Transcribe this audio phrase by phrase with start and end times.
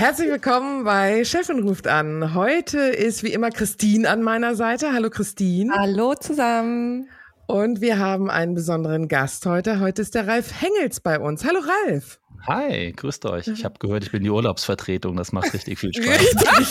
[0.00, 2.32] Herzlich willkommen bei Chefin ruft an.
[2.32, 4.94] Heute ist wie immer Christine an meiner Seite.
[4.94, 5.74] Hallo Christine.
[5.76, 7.10] Hallo zusammen.
[7.46, 9.78] Und wir haben einen besonderen Gast heute.
[9.78, 11.44] Heute ist der Ralf Hengels bei uns.
[11.44, 12.18] Hallo Ralf.
[12.48, 13.48] Hi, grüßt euch.
[13.48, 15.16] Ich habe gehört, ich bin die Urlaubsvertretung.
[15.16, 16.18] Das macht richtig viel Spaß.
[16.18, 16.68] Richtig.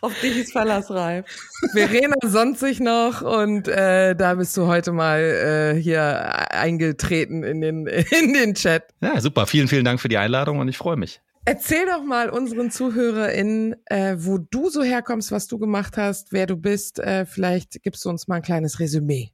[0.00, 1.26] Auf dich ist Verlass, Ralf.
[1.72, 7.60] Verena sonnt sich noch und äh, da bist du heute mal äh, hier eingetreten in
[7.60, 7.86] den,
[8.22, 8.84] in den Chat.
[9.00, 9.48] Ja, super.
[9.48, 11.20] Vielen, vielen Dank für die Einladung und ich freue mich.
[11.48, 16.44] Erzähl doch mal unseren ZuhörerInnen, äh, wo du so herkommst, was du gemacht hast, wer
[16.44, 16.98] du bist.
[16.98, 19.30] Äh, vielleicht gibst du uns mal ein kleines Resümee.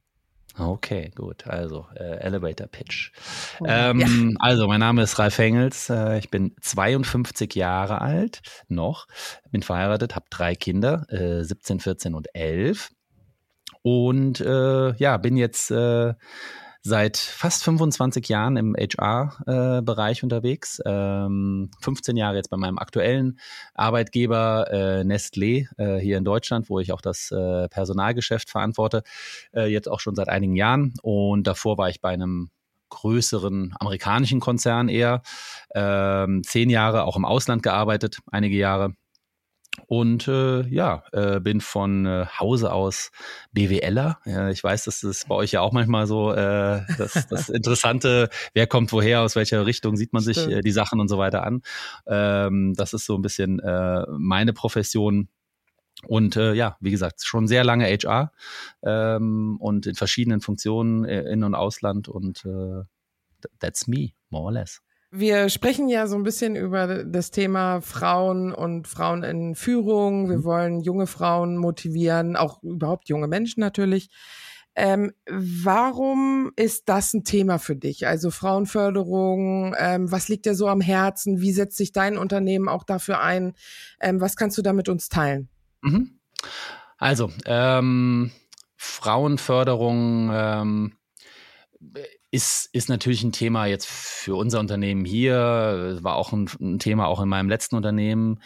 [0.57, 1.45] Okay, gut.
[1.45, 3.11] Also, äh, Elevator Pitch.
[3.59, 4.07] Oh, ähm, ja.
[4.39, 5.89] Also, mein Name ist Ralf Engels.
[5.89, 9.07] Äh, ich bin 52 Jahre alt noch,
[9.51, 12.91] bin verheiratet, habe drei Kinder, äh, 17, 14 und 11.
[13.81, 16.13] Und äh, ja, bin jetzt äh,
[16.85, 20.79] seit fast 25 Jahren im HR-Bereich äh, unterwegs.
[20.85, 23.39] Ähm, 15 Jahre jetzt bei meinem aktuellen
[23.73, 29.01] Arbeitgeber äh, Nestlé äh, hier in Deutschland, wo ich auch das äh, Personalgeschäft verantworte,
[29.55, 30.93] äh, jetzt auch schon seit einigen Jahren.
[31.01, 32.51] Und davor war ich bei einem
[32.89, 35.23] größeren amerikanischen Konzern eher.
[35.73, 38.93] Ähm, zehn Jahre auch im Ausland gearbeitet, einige Jahre
[39.87, 43.11] und äh, ja, äh, bin von äh, Hause aus
[43.51, 44.19] BWLer.
[44.25, 48.29] Ja, ich weiß, das ist bei euch ja auch manchmal so äh, das, das Interessante,
[48.53, 51.43] wer kommt woher, aus welcher Richtung sieht man sich äh, die Sachen und so weiter
[51.43, 51.61] an.
[52.07, 55.29] Ähm, das ist so ein bisschen äh, meine Profession.
[56.07, 58.31] Und äh, ja, wie gesagt, schon sehr lange HR
[58.83, 62.83] ähm, und in verschiedenen Funktionen äh, in und ausland und äh,
[63.59, 64.81] that's me, more or less.
[65.17, 70.29] Wir sprechen ja so ein bisschen über das Thema Frauen und Frauen in Führung.
[70.29, 70.43] Wir mhm.
[70.43, 74.09] wollen junge Frauen motivieren, auch überhaupt junge Menschen natürlich.
[74.75, 78.07] Ähm, warum ist das ein Thema für dich?
[78.07, 81.39] Also Frauenförderung, ähm, was liegt dir so am Herzen?
[81.39, 83.53] Wie setzt sich dein Unternehmen auch dafür ein?
[84.01, 85.47] Ähm, was kannst du da mit uns teilen?
[85.81, 86.19] Mhm.
[86.97, 88.31] Also, ähm,
[88.75, 90.93] Frauenförderung ähm,
[92.35, 97.07] ist, ist natürlich ein Thema jetzt für unser Unternehmen hier, war auch ein, ein Thema
[97.07, 98.41] auch in meinem letzten Unternehmen.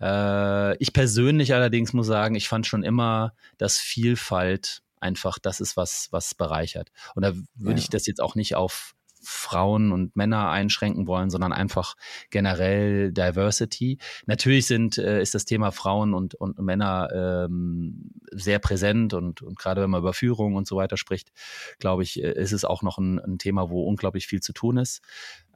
[0.00, 5.76] Äh, ich persönlich allerdings muss sagen, ich fand schon immer, dass Vielfalt einfach das ist,
[5.76, 6.92] was, was bereichert.
[7.16, 7.84] Und da würde ja.
[7.84, 11.94] ich das jetzt auch nicht auf Frauen und Männer einschränken wollen, sondern einfach
[12.30, 13.98] generell Diversity.
[14.26, 19.58] Natürlich sind, äh, ist das Thema Frauen und, und Männer ähm, sehr präsent und, und
[19.58, 21.32] gerade wenn man über Führung und so weiter spricht,
[21.78, 24.76] glaube ich, äh, ist es auch noch ein, ein, Thema, wo unglaublich viel zu tun
[24.76, 25.02] ist.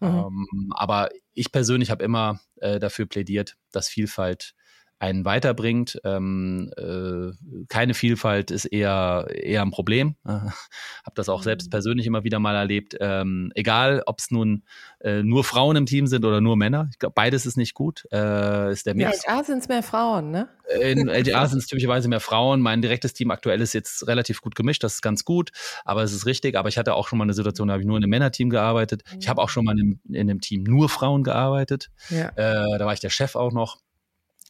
[0.01, 0.09] Mhm.
[0.09, 4.55] Ähm, aber ich persönlich habe immer äh, dafür plädiert, dass Vielfalt
[4.99, 6.01] einen weiterbringt.
[6.05, 7.33] Ähm, äh,
[7.69, 10.17] keine Vielfalt ist eher, eher ein Problem.
[10.25, 11.71] Äh, habe das auch selbst mhm.
[11.71, 12.97] persönlich immer wieder mal erlebt.
[13.01, 14.65] Ähm, egal, ob es nun
[15.01, 16.89] äh, nur Frauen im Team sind oder nur Männer.
[16.91, 18.07] Ich glaube, beides ist nicht gut.
[18.11, 19.25] Äh, ist der Mix.
[19.25, 20.49] In LGA sind es mehr Frauen, ne?
[20.81, 22.61] In LGA sind es typischerweise mehr Frauen.
[22.61, 24.83] Mein direktes Team aktuell ist jetzt relativ gut gemischt.
[24.83, 25.51] Das ist ganz gut,
[25.85, 26.57] aber es ist richtig.
[26.57, 28.49] Aber ich hatte auch schon mal eine Situation, da habe ich nur in einem Männerteam
[28.49, 29.03] gearbeitet.
[29.21, 31.91] Ich habe auch schon mal in, in einem Team nur Frauen gearbeitet.
[32.09, 32.29] Ja.
[32.31, 33.79] Äh, da war ich der Chef auch noch.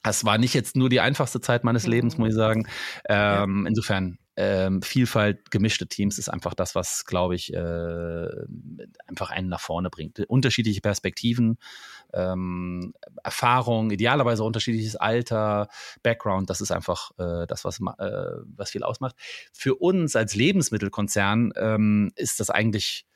[0.02, 2.66] Das war nicht jetzt nur die einfachste Zeit meines Lebens, muss ich sagen.
[3.08, 3.68] Ähm, ja.
[3.68, 8.28] Insofern, ähm, Vielfalt, gemischte Teams ist einfach das, was, glaube ich, äh,
[9.06, 10.20] einfach einen nach vorne bringt.
[10.28, 11.58] Unterschiedliche Perspektiven,
[12.12, 12.92] ähm,
[13.24, 15.68] Erfahrung, idealerweise unterschiedliches Alter,
[16.02, 19.16] Background, das ist einfach äh, das, was, äh, was viel ausmacht.
[19.52, 23.06] Für uns als Lebensmittelkonzern ähm, ist das eigentlich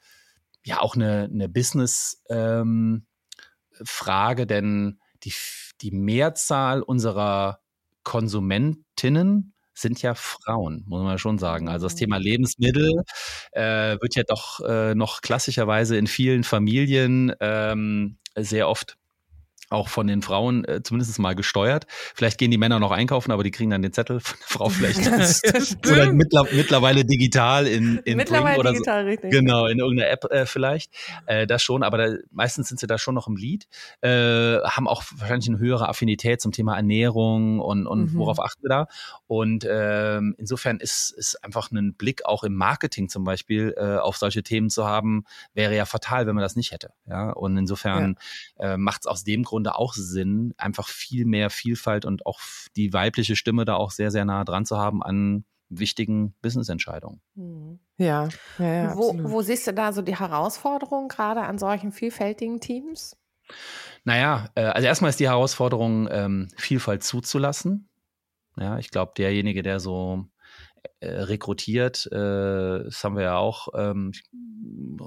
[0.65, 5.33] ja auch eine, eine Business-Frage, ähm, denn die
[5.81, 7.61] die Mehrzahl unserer
[8.03, 11.69] Konsumentinnen sind ja Frauen, muss man schon sagen.
[11.69, 13.03] Also das Thema Lebensmittel
[13.53, 18.97] äh, wird ja doch äh, noch klassischerweise in vielen Familien ähm, sehr oft
[19.71, 21.87] auch von den Frauen äh, zumindest mal gesteuert.
[22.15, 24.69] Vielleicht gehen die Männer noch einkaufen, aber die kriegen dann den Zettel von der Frau
[24.69, 25.01] vielleicht.
[25.91, 29.09] Oder mittler, mittlerweile digital in, in Mittlerweile Bring oder digital, so.
[29.09, 29.31] richtig.
[29.31, 30.93] Genau, in irgendeiner App äh, vielleicht.
[31.27, 33.67] Äh, das schon, aber da, meistens sind sie da schon noch im Lied.
[34.01, 38.19] Äh, haben auch wahrscheinlich eine höhere Affinität zum Thema Ernährung und, und Mhm.
[38.19, 38.87] worauf achten wir da.
[39.27, 44.17] Und ähm, insofern ist, ist einfach ein Blick auch im Marketing zum Beispiel äh, auf
[44.17, 45.25] solche Themen zu haben,
[45.55, 46.93] wäre ja fatal, wenn man das nicht hätte.
[47.07, 48.17] Ja, und insofern
[48.59, 52.41] äh, macht es aus dem Grunde auch Sinn, einfach viel mehr Vielfalt und auch
[52.77, 57.21] die weibliche Stimme da auch sehr, sehr nah dran zu haben an wichtigen Business-Entscheidungen.
[57.35, 57.79] Mhm.
[57.99, 58.29] Ja,
[58.59, 63.19] ja, ja Wo, wo siehst du da so die Herausforderung gerade an solchen vielfältigen Teams?
[64.05, 67.89] Naja, äh, also erstmal ist die Herausforderung, ähm, Vielfalt zuzulassen.
[68.57, 70.25] Ja, ich glaube, derjenige, der so
[71.03, 74.13] rekrutiert, äh, das haben wir ja auch ähm,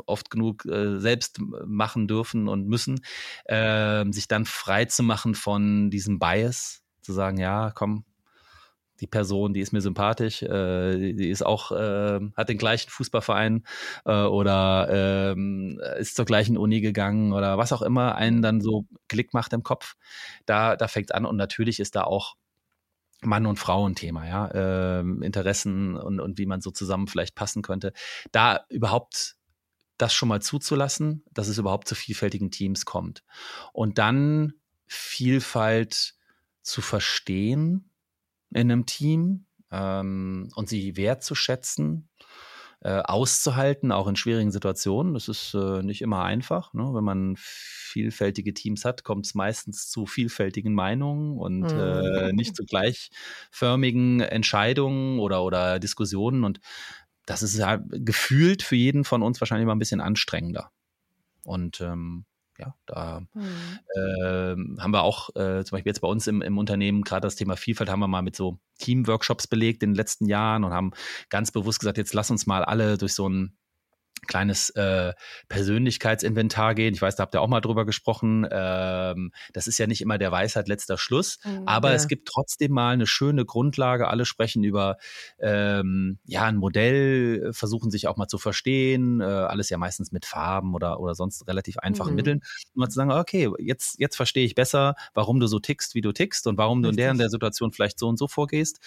[0.06, 3.02] oft genug äh, selbst machen dürfen und müssen,
[3.46, 8.06] äh, sich dann frei zu machen von diesem Bias, zu sagen, ja, komm,
[9.04, 13.64] die Person, die ist mir sympathisch, äh, die, ist auch, äh, hat den gleichen Fußballverein
[14.06, 18.86] äh, oder ähm, ist zur gleichen Uni gegangen oder was auch immer einen dann so
[19.10, 19.96] Klick macht im Kopf.
[20.46, 22.36] Da, da fängt an und natürlich ist da auch
[23.26, 27.36] Mann und Frau ein Thema, ja, ähm, Interessen und, und wie man so zusammen vielleicht
[27.36, 27.94] passen könnte.
[28.32, 29.36] Da überhaupt
[29.98, 33.24] das schon mal zuzulassen, dass es überhaupt zu vielfältigen Teams kommt.
[33.72, 34.54] Und dann
[34.86, 36.16] Vielfalt
[36.62, 37.90] zu verstehen
[38.52, 42.10] in einem Team ähm, und sie wertzuschätzen,
[42.84, 45.14] äh, auszuhalten, auch in schwierigen Situationen.
[45.14, 46.74] Das ist äh, nicht immer einfach.
[46.74, 46.90] Ne?
[46.94, 51.80] Wenn man vielfältige Teams hat, kommt es meistens zu vielfältigen Meinungen und Mhm.
[51.80, 56.44] äh, nicht zu gleichförmigen Entscheidungen oder, oder Diskussionen.
[56.44, 56.60] Und
[57.26, 60.72] das ist ja gefühlt für jeden von uns wahrscheinlich immer ein bisschen anstrengender.
[61.44, 62.26] Und ähm,
[62.60, 63.80] ja, da Mhm.
[63.98, 67.36] ähm, haben wir auch äh, zum Beispiel jetzt bei uns im, im Unternehmen gerade das
[67.36, 70.92] Thema Vielfalt haben wir mal mit so Teamworkshops belegt in den letzten Jahren und haben
[71.30, 73.58] ganz bewusst gesagt, jetzt lass uns mal alle durch so ein
[74.28, 75.14] kleines äh,
[75.50, 76.94] Persönlichkeitsinventar gehen.
[76.94, 78.48] Ich weiß, da habt ihr auch mal drüber gesprochen.
[78.50, 81.64] Ähm, das ist ja nicht immer der Weisheit letzter Schluss, Mhm.
[81.68, 81.96] aber Ja.
[81.96, 84.08] es gibt trotzdem mal eine schöne Grundlage.
[84.08, 84.98] Alle sprechen über
[85.40, 89.22] ähm, ja ein Modell, versuchen sich auch mal zu verstehen.
[89.22, 92.16] Äh, alles ja meistens mit Farben oder oder sonst relativ einfachen Mhm.
[92.16, 92.40] Mitteln,
[92.74, 96.02] um mal zu sagen, okay, jetzt jetzt verstehe ich besser, warum du so tickst, wie
[96.02, 97.20] du tickst und warum du in der Richtig.
[97.24, 98.80] der Situation vielleicht so und so vorgehst.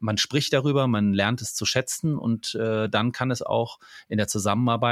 [0.00, 4.18] Man spricht darüber, man lernt es zu schätzen und äh, dann kann es auch in
[4.18, 4.83] der Zusammenarbeit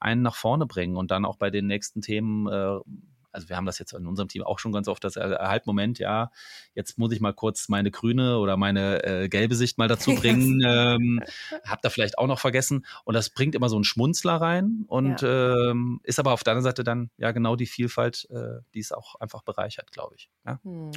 [0.00, 2.78] einen nach vorne bringen und dann auch bei den nächsten Themen äh,
[3.36, 5.66] also wir haben das jetzt in unserem Team auch schon ganz oft, das äh, halt
[5.66, 6.30] Moment, ja,
[6.74, 10.62] jetzt muss ich mal kurz meine grüne oder meine äh, gelbe Sicht mal dazu bringen.
[10.66, 11.22] ähm,
[11.64, 12.86] hab da vielleicht auch noch vergessen.
[13.04, 16.64] Und das bringt immer so einen Schmunzler rein und ähm, ist aber auf der anderen
[16.64, 20.30] Seite dann ja genau die Vielfalt, äh, die es auch einfach bereichert, glaube ich.
[20.46, 20.58] Ja?
[20.64, 20.92] Mhm.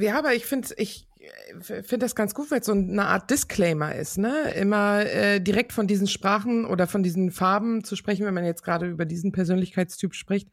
[0.00, 3.30] Ja, aber ich finde ich äh, finde das ganz gut, weil es so eine Art
[3.30, 4.52] Disclaimer ist, ne?
[4.54, 8.64] Immer äh, direkt von diesen Sprachen oder von diesen Farben zu sprechen, wenn man jetzt
[8.64, 10.48] gerade über diesen Persönlichkeitstyp spricht,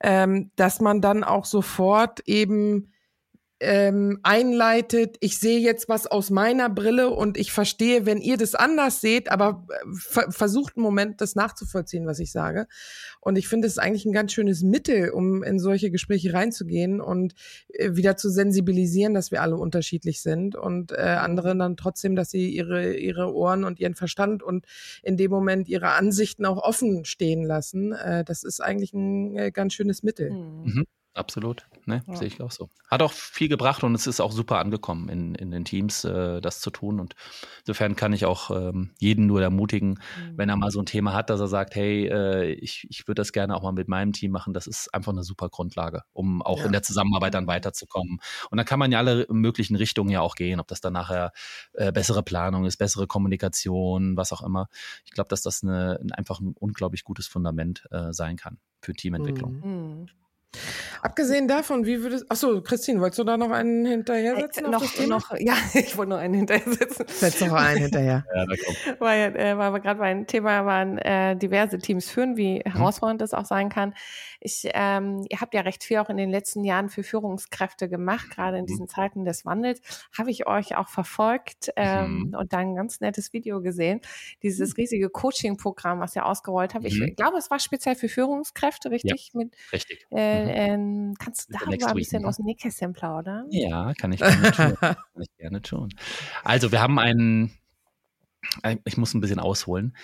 [0.00, 2.92] ähm, dass man dann auch sofort eben
[3.60, 8.54] ähm, einleitet, ich sehe jetzt was aus meiner Brille und ich verstehe, wenn ihr das
[8.54, 12.66] anders seht, aber äh, ver versucht einen Moment, das nachzuvollziehen, was ich sage.
[13.20, 17.00] Und ich finde es ist eigentlich ein ganz schönes Mittel, um in solche Gespräche reinzugehen
[17.00, 17.34] und
[17.68, 22.30] äh, wieder zu sensibilisieren, dass wir alle unterschiedlich sind und äh, andere dann trotzdem, dass
[22.30, 24.66] sie ihre, ihre Ohren und ihren Verstand und
[25.02, 27.92] in dem Moment ihre Ansichten auch offen stehen lassen.
[27.92, 30.30] Äh, das ist eigentlich ein äh, ganz schönes Mittel.
[30.30, 30.86] Mhm.
[31.16, 32.02] Absolut, ne?
[32.06, 32.14] Ja.
[32.16, 32.68] sehe ich auch so.
[32.88, 36.40] Hat auch viel gebracht und es ist auch super angekommen in, in den Teams, äh,
[36.42, 37.00] das zu tun.
[37.00, 37.14] Und
[37.60, 40.36] insofern kann ich auch ähm, jeden nur ermutigen, Mhm.
[40.36, 43.20] wenn er mal so ein Thema hat, dass er sagt, hey, äh, ich, ich würde
[43.20, 44.52] das gerne auch mal mit meinem Team machen.
[44.52, 46.66] Das ist einfach eine super Grundlage, um auch Ja.
[46.66, 48.18] in der Zusammenarbeit dann weiterzukommen.
[48.50, 51.32] Und dann kann man ja alle möglichen Richtungen ja auch gehen, ob das dann nachher
[51.72, 54.68] äh, bessere Planung ist, bessere Kommunikation, was auch immer.
[55.06, 59.60] Ich glaube, dass das eine, einfach ein unglaublich gutes Fundament äh, sein kann für Teamentwicklung.
[59.64, 60.06] Mhm.
[60.56, 60.96] Mhm.
[61.02, 64.64] Abgesehen davon, wie würdest Achso, Christine, wolltest du da noch einen hinterher setzen?
[64.66, 67.04] Äh, noch, noch, ja, ich wollte noch einen hinterher setzen.
[67.08, 68.24] Setz noch einen hinterher.
[68.34, 69.00] Ja, da kommt.
[69.00, 73.34] weil, äh, weil wir gerade beim Thema waren, äh, diverse Teams führen, wie herausfordernd das
[73.34, 73.94] auch sein kann.
[74.40, 78.30] Ich, ähm, ihr habt ja recht viel auch in den letzten Jahren für Führungskräfte gemacht,
[78.30, 79.80] gerade in diesen Zeiten des Wandels.
[80.16, 82.34] Habe ich euch auch verfolgt ähm, Mhm.
[82.36, 84.00] und dann ein ganz nettes Video gesehen.
[84.42, 86.84] Dieses riesige Coaching-Programm, was ihr ausgerollt habt.
[86.84, 87.14] Ich Mhm.
[87.16, 89.30] glaube, es war speziell für Führungskräfte, richtig?
[89.34, 90.06] Mit, Richtig.
[90.10, 90.52] äh, Mhm.
[90.54, 92.28] ähm, kannst du darüber ein bisschen ne?
[92.28, 93.46] aus dem Nähkästchen plaudern?
[93.50, 94.76] Ja, kann ich gerne tun.
[94.80, 95.88] kann ich gerne tun.
[96.44, 97.52] Also, wir haben einen,
[98.62, 99.96] äh, ich muss ein bisschen ausholen.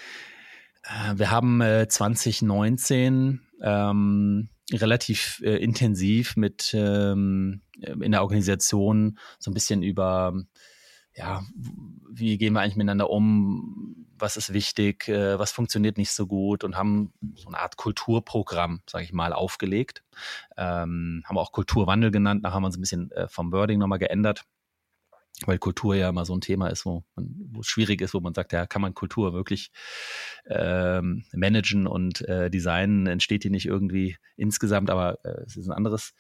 [0.85, 9.51] Äh, Wir haben äh, 2019 ähm, relativ äh, intensiv mit ähm, in der Organisation so
[9.51, 10.35] ein bisschen über
[11.15, 11.43] ja,
[12.11, 16.65] wie gehen wir eigentlich miteinander um, was ist wichtig, äh, was funktioniert nicht so gut?
[16.65, 20.03] Und haben so eine Art Kulturprogramm, sage ich mal, aufgelegt.
[20.57, 23.99] Ähm, haben auch Kulturwandel genannt, nachher haben wir uns ein bisschen äh, vom Wording nochmal
[23.99, 24.45] geändert,
[25.47, 28.21] weil Kultur ja immer so ein Thema ist, wo, man, wo es schwierig ist, wo
[28.21, 29.73] man sagt, ja, kann man Kultur wirklich
[30.47, 35.73] ähm, managen und äh, designen, entsteht die nicht irgendwie insgesamt, aber äh, es ist ein
[35.73, 36.15] anderes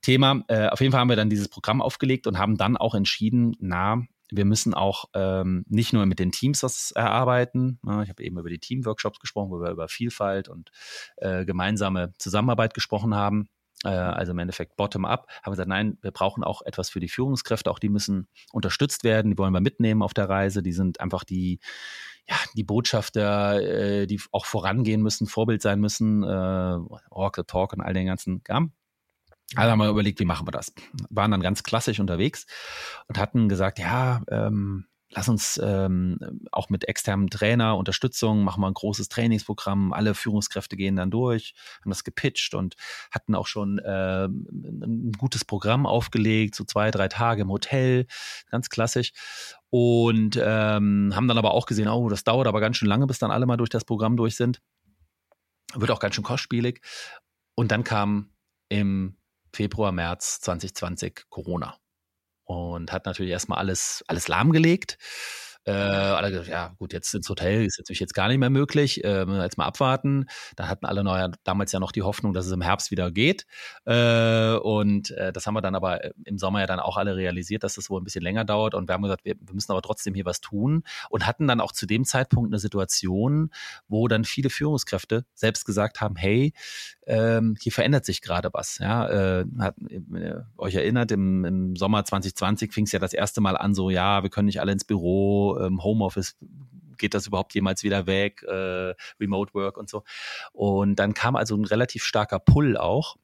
[0.00, 0.42] Thema.
[0.48, 3.56] Äh, auf jeden Fall haben wir dann dieses Programm aufgelegt und haben dann auch entschieden,
[3.60, 7.78] na, wir müssen auch ähm, nicht nur mit den Teams was erarbeiten.
[7.82, 8.02] Ne?
[8.02, 10.70] Ich habe eben über die Teamworkshops gesprochen, wo wir über Vielfalt und
[11.16, 13.48] äh, gemeinsame Zusammenarbeit gesprochen haben.
[13.84, 15.26] Äh, also im Endeffekt bottom-up.
[15.28, 17.70] Haben wir gesagt, nein, wir brauchen auch etwas für die Führungskräfte.
[17.70, 19.30] Auch die müssen unterstützt werden.
[19.30, 20.62] Die wollen wir mitnehmen auf der Reise.
[20.62, 21.60] Die sind einfach die,
[22.26, 26.78] ja, die Botschafter, äh, die auch vorangehen müssen, Vorbild sein müssen, äh,
[27.36, 28.72] the Talk und all den ganzen Kram.
[29.54, 30.72] Also haben wir überlegt, wie machen wir das?
[31.10, 32.46] Waren dann ganz klassisch unterwegs
[33.08, 36.18] und hatten gesagt, ja, ähm, lass uns ähm,
[36.52, 41.54] auch mit externem Trainer, Unterstützung, machen wir ein großes Trainingsprogramm, alle Führungskräfte gehen dann durch,
[41.82, 42.76] haben das gepitcht und
[43.10, 48.06] hatten auch schon äh, ein gutes Programm aufgelegt, so zwei, drei Tage im Hotel,
[48.50, 49.12] ganz klassisch.
[49.70, 53.18] Und ähm, haben dann aber auch gesehen, oh, das dauert aber ganz schön lange, bis
[53.18, 54.60] dann alle mal durch das Programm durch sind.
[55.74, 56.82] Wird auch ganz schön kostspielig.
[57.54, 58.30] Und dann kam
[58.68, 59.16] im
[59.52, 61.78] Februar, März 2020 Corona.
[62.44, 64.98] Und hat natürlich erstmal alles, alles lahmgelegt.
[65.64, 69.04] Äh, alle gesagt, ja gut, jetzt ins Hotel ist natürlich jetzt gar nicht mehr möglich,
[69.04, 70.26] äh, jetzt mal abwarten.
[70.56, 73.46] Dann hatten alle neu, damals ja noch die Hoffnung, dass es im Herbst wieder geht.
[73.84, 77.62] Äh, und äh, das haben wir dann aber im Sommer ja dann auch alle realisiert,
[77.62, 78.74] dass das wohl ein bisschen länger dauert.
[78.74, 80.82] Und wir haben gesagt, wir, wir müssen aber trotzdem hier was tun.
[81.10, 83.50] Und hatten dann auch zu dem Zeitpunkt eine Situation,
[83.86, 86.52] wo dann viele Führungskräfte selbst gesagt haben, hey,
[87.06, 88.78] ähm, hier verändert sich gerade was.
[88.78, 93.40] Ja, äh, hat, äh, euch erinnert, im, im Sommer 2020 fing es ja das erste
[93.40, 96.36] Mal an, so ja, wir können nicht alle ins Büro, ähm, Homeoffice
[96.98, 100.04] geht das überhaupt jemals wieder weg, äh, Remote Work und so.
[100.52, 103.16] Und dann kam also ein relativ starker Pull auch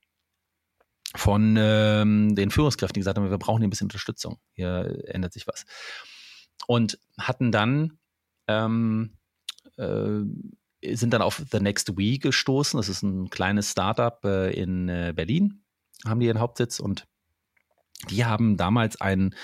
[1.14, 5.32] von ähm, den Führungskräften, die gesagt haben, wir brauchen hier ein bisschen Unterstützung, hier ändert
[5.32, 5.64] sich was.
[6.66, 7.98] Und hatten dann
[8.46, 9.16] ähm,
[9.76, 10.24] äh,
[10.82, 12.76] sind dann auf The Next We gestoßen.
[12.76, 15.62] Das ist ein kleines Startup äh, in äh, Berlin,
[16.06, 17.06] haben die ihren Hauptsitz und
[18.10, 19.34] die haben damals ein,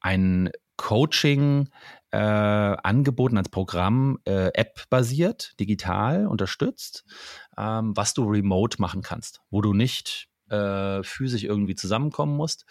[0.00, 1.68] ein Coaching
[2.12, 7.04] äh, angeboten als Programm, äh, App-basiert, digital unterstützt,
[7.56, 12.66] ähm, was du remote machen kannst, wo du nicht äh, physisch irgendwie zusammenkommen musst,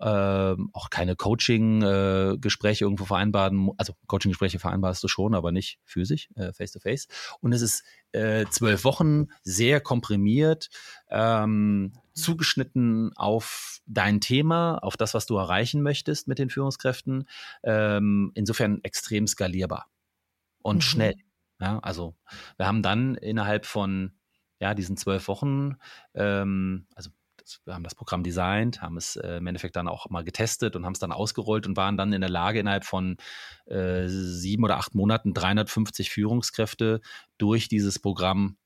[0.00, 6.28] ähm, auch keine Coaching-Gespräche äh, irgendwo vereinbaren, also Coaching-Gespräche vereinbarst du schon, aber nicht physisch,
[6.36, 7.08] äh, face-to-face.
[7.08, 7.38] -face.
[7.40, 10.70] Und es ist äh, zwölf Wochen, sehr komprimiert,
[11.10, 17.28] ähm, zugeschnitten auf dein Thema, auf das, was du erreichen möchtest mit den Führungskräften.
[17.62, 19.86] Ähm, insofern extrem skalierbar
[20.62, 20.82] und mhm.
[20.82, 21.14] schnell.
[21.60, 22.14] Ja, also
[22.56, 24.12] wir haben dann innerhalb von
[24.60, 25.76] ja, diesen zwölf Wochen,
[26.14, 27.10] ähm, also
[27.64, 30.84] wir haben das Programm designt, haben es äh, im Endeffekt dann auch mal getestet und
[30.84, 33.16] haben es dann ausgerollt und waren dann in der Lage, innerhalb von
[33.66, 37.00] äh, sieben oder acht Monaten 350 Führungskräfte
[37.38, 38.56] durch dieses Programm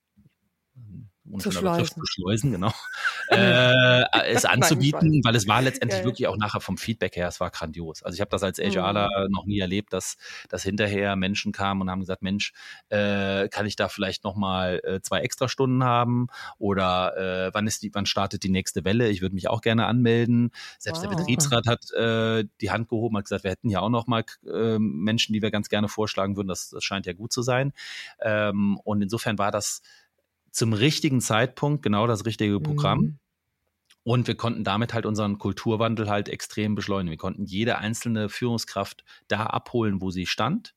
[1.39, 1.95] zu schleusen.
[1.95, 2.73] zu schleusen, genau,
[3.29, 6.05] äh, es anzubieten, weil es war letztendlich ja, ja.
[6.05, 8.03] wirklich auch nachher vom Feedback her, es war grandios.
[8.03, 9.33] Also ich habe das als HRler mhm.
[9.33, 10.17] noch nie erlebt, dass,
[10.49, 12.53] dass hinterher Menschen kamen und haben gesagt, Mensch,
[12.89, 16.27] äh, kann ich da vielleicht nochmal äh, zwei extra Stunden haben
[16.59, 19.09] oder äh, wann ist die, wann startet die nächste Welle?
[19.09, 20.51] Ich würde mich auch gerne anmelden.
[20.79, 21.11] Selbst wow.
[21.11, 24.79] der Betriebsrat hat äh, die Hand gehoben, hat gesagt, wir hätten ja auch nochmal äh,
[24.79, 26.49] Menschen, die wir ganz gerne vorschlagen würden.
[26.49, 27.73] Das, das scheint ja gut zu sein.
[28.21, 29.83] Ähm, und insofern war das
[30.53, 33.01] zum richtigen Zeitpunkt genau das richtige Programm.
[33.01, 33.19] Mhm.
[34.05, 37.11] Und wir konnten damit halt unseren Kulturwandel halt extrem beschleunigen.
[37.13, 40.75] Wir konnten jede einzelne Führungskraft da abholen, wo sie stand.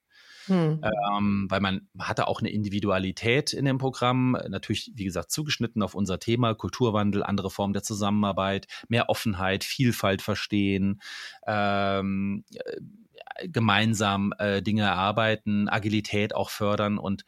[0.48, 0.80] Hm.
[0.84, 5.96] Ähm, weil man hatte auch eine Individualität in dem Programm, natürlich, wie gesagt, zugeschnitten auf
[5.96, 11.02] unser Thema, Kulturwandel, andere Formen der Zusammenarbeit, mehr Offenheit, Vielfalt verstehen,
[11.48, 17.26] ähm, äh, gemeinsam äh, Dinge erarbeiten, Agilität auch fördern und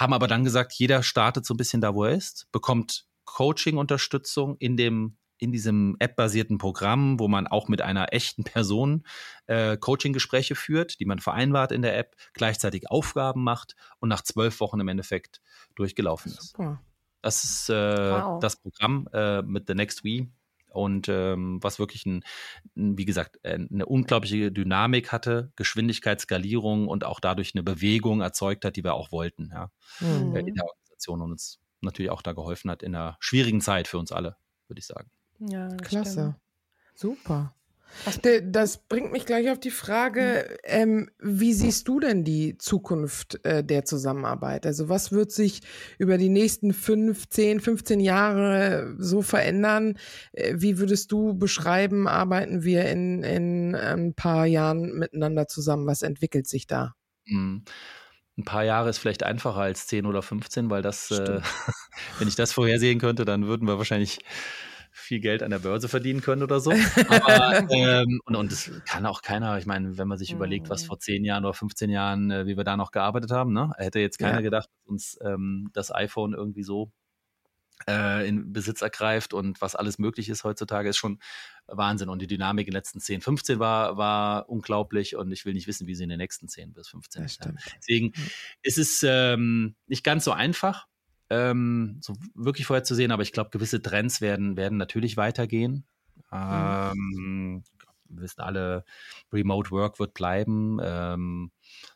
[0.00, 4.56] haben aber dann gesagt, jeder startet so ein bisschen da, wo er ist, bekommt Coaching-Unterstützung
[4.58, 9.04] in dem in diesem App-basierten Programm, wo man auch mit einer echten Person
[9.46, 14.60] äh, Coaching-Gespräche führt, die man vereinbart in der App, gleichzeitig Aufgaben macht und nach zwölf
[14.60, 15.40] Wochen im Endeffekt
[15.76, 16.50] durchgelaufen ist.
[16.50, 16.82] Super.
[17.22, 18.38] Das ist äh, wow.
[18.40, 20.28] das Programm äh, mit The Next We
[20.70, 22.22] und ähm, was wirklich ein,
[22.74, 28.76] wie gesagt, äh, eine unglaubliche Dynamik hatte, Geschwindigkeitsskalierung und auch dadurch eine Bewegung erzeugt hat,
[28.76, 30.36] die wir auch wollten, ja, mhm.
[30.36, 33.98] in der Organisation und uns natürlich auch da geholfen hat in einer schwierigen Zeit für
[33.98, 34.36] uns alle,
[34.68, 35.10] würde ich sagen.
[35.38, 36.36] Ja, klasse.
[36.92, 37.18] Stimmt.
[37.18, 37.54] Super.
[38.42, 43.62] Das bringt mich gleich auf die Frage, ähm, wie siehst du denn die Zukunft äh,
[43.62, 44.66] der Zusammenarbeit?
[44.66, 45.60] Also was wird sich
[45.98, 49.98] über die nächsten fünf, zehn, 15 Jahre so verändern?
[50.32, 55.86] Äh, wie würdest du beschreiben, arbeiten wir in, in ein paar Jahren miteinander zusammen?
[55.86, 56.94] Was entwickelt sich da?
[57.26, 57.64] Mhm
[58.40, 61.40] ein paar Jahre ist vielleicht einfacher als 10 oder 15, weil das, äh,
[62.18, 64.18] wenn ich das vorhersehen könnte, dann würden wir wahrscheinlich
[64.90, 66.70] viel Geld an der Börse verdienen können oder so.
[67.08, 70.36] Aber, ähm, und, und das kann auch keiner, ich meine, wenn man sich mhm.
[70.36, 70.86] überlegt, was mhm.
[70.88, 73.72] vor zehn Jahren oder 15 Jahren, äh, wie wir da noch gearbeitet haben, ne?
[73.76, 74.40] hätte jetzt keiner ja.
[74.40, 76.92] gedacht, dass uns ähm, das iPhone irgendwie so
[77.88, 81.18] äh, in Besitz ergreift und was alles möglich ist heutzutage, ist schon
[81.66, 82.08] Wahnsinn.
[82.08, 85.66] Und die Dynamik in den letzten 10, 15 war, war unglaublich und ich will nicht
[85.66, 87.40] wissen, wie sie in den nächsten 10 bis 15 ist.
[87.78, 88.12] Deswegen
[88.62, 90.86] ist es ähm, nicht ganz so einfach
[91.30, 95.84] ähm, so wirklich vorherzusehen, aber ich glaube, gewisse Trends werden, werden natürlich weitergehen.
[96.32, 97.62] Ähm,
[98.08, 98.84] wir wissen alle,
[99.32, 100.78] Remote Work wird bleiben.
[100.82, 101.52] Ähm,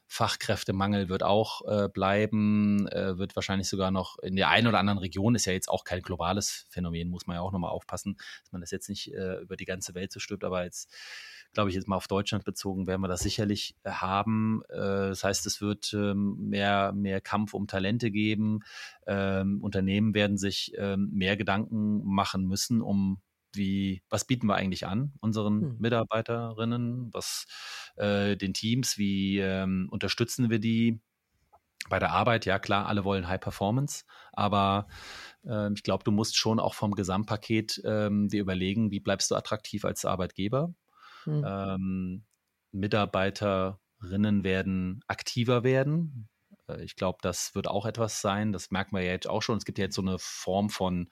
[0.06, 5.00] Fachkräftemangel wird auch äh, bleiben, äh, wird wahrscheinlich sogar noch in der einen oder anderen
[5.00, 8.52] Region, ist ja jetzt auch kein globales Phänomen, muss man ja auch nochmal aufpassen, dass
[8.52, 10.92] man das jetzt nicht äh, über die ganze Welt so stülpt, aber jetzt
[11.54, 14.62] glaube ich, jetzt mal auf Deutschland bezogen, werden wir das sicherlich äh, haben.
[14.68, 14.76] Äh,
[15.08, 18.60] das heißt, es wird ähm, mehr, mehr Kampf um Talente geben.
[19.06, 23.20] Ähm, Unternehmen werden sich ähm, mehr Gedanken machen müssen, um
[23.52, 25.76] wie, was bieten wir eigentlich an unseren hm.
[25.78, 27.46] Mitarbeiterinnen, was
[27.96, 31.00] äh, den Teams, wie ähm, unterstützen wir die
[31.88, 32.46] bei der Arbeit?
[32.46, 34.88] Ja, klar, alle wollen High Performance, aber
[35.46, 39.36] äh, ich glaube, du musst schon auch vom Gesamtpaket ähm, dir überlegen, wie bleibst du
[39.36, 40.74] attraktiv als Arbeitgeber?
[41.26, 41.44] Mhm.
[41.46, 42.24] Ähm,
[42.72, 46.28] Mitarbeiterinnen werden aktiver werden.
[46.68, 48.52] Äh, ich glaube, das wird auch etwas sein.
[48.52, 49.56] Das merken wir ja jetzt auch schon.
[49.56, 51.08] Es gibt ja jetzt so eine Form von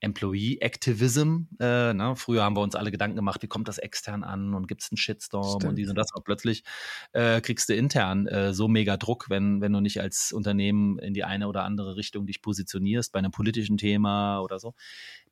[0.00, 1.44] Employee Activism.
[1.60, 2.14] Äh, ne?
[2.16, 4.90] Früher haben wir uns alle Gedanken gemacht, wie kommt das extern an und gibt es
[4.90, 5.64] einen Shitstorm Stimmt.
[5.70, 6.12] und dies und das.
[6.12, 6.64] Aber plötzlich
[7.12, 11.14] äh, kriegst du intern äh, so mega Druck, wenn, wenn du nicht als Unternehmen in
[11.14, 14.74] die eine oder andere Richtung dich positionierst, bei einem politischen Thema oder so,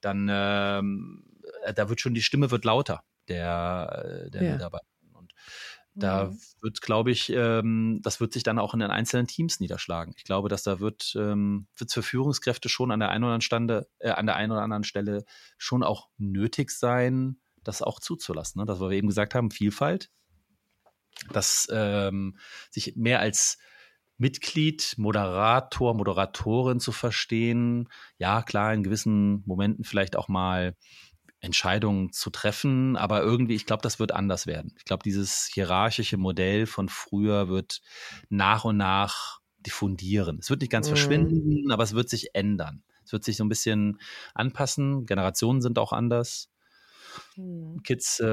[0.00, 1.24] dann ähm,
[1.64, 4.52] äh, da wird schon die Stimme wird lauter der, äh, der ja.
[4.52, 4.86] Mitarbeiter.
[5.12, 5.32] Und
[5.94, 6.38] da mhm.
[6.60, 10.14] wird, glaube ich, ähm, das wird sich dann auch in den einzelnen Teams niederschlagen.
[10.16, 13.40] Ich glaube, dass da wird ähm, es für Führungskräfte schon an der einen oder anderen
[13.42, 15.24] Stande, äh, an der einen oder anderen Stelle
[15.58, 18.60] schon auch nötig sein, das auch zuzulassen.
[18.60, 18.66] Ne?
[18.66, 20.10] Das, was wir eben gesagt haben, Vielfalt,
[21.32, 22.38] dass ähm,
[22.70, 23.58] sich mehr als
[24.16, 27.88] Mitglied, Moderator, Moderatorin zu verstehen.
[28.18, 30.76] Ja, klar, in gewissen Momenten vielleicht auch mal
[31.40, 34.74] Entscheidungen zu treffen, aber irgendwie, ich glaube, das wird anders werden.
[34.76, 37.80] Ich glaube, dieses hierarchische Modell von früher wird
[38.28, 40.38] nach und nach diffundieren.
[40.40, 40.96] Es wird nicht ganz mhm.
[40.96, 42.82] verschwinden, aber es wird sich ändern.
[43.04, 43.98] Es wird sich so ein bisschen
[44.34, 45.06] anpassen.
[45.06, 46.50] Generationen sind auch anders.
[47.36, 47.82] Mhm.
[47.82, 48.24] Kids, äh,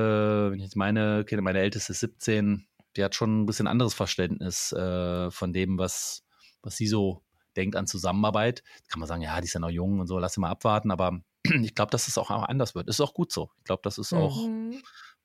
[0.52, 3.94] wenn ich jetzt meine Kinder, meine älteste ist 17, die hat schon ein bisschen anderes
[3.94, 6.24] Verständnis äh, von dem, was,
[6.62, 7.24] was sie so
[7.56, 8.64] denkt an Zusammenarbeit.
[8.90, 10.92] Kann man sagen, ja, die ist ja noch jung und so, lass sie mal abwarten,
[10.92, 11.22] aber
[11.64, 12.88] ich glaube, dass es auch anders wird.
[12.88, 13.50] Ist auch gut so.
[13.60, 14.18] Ich glaube, dass es mhm.
[14.18, 14.48] auch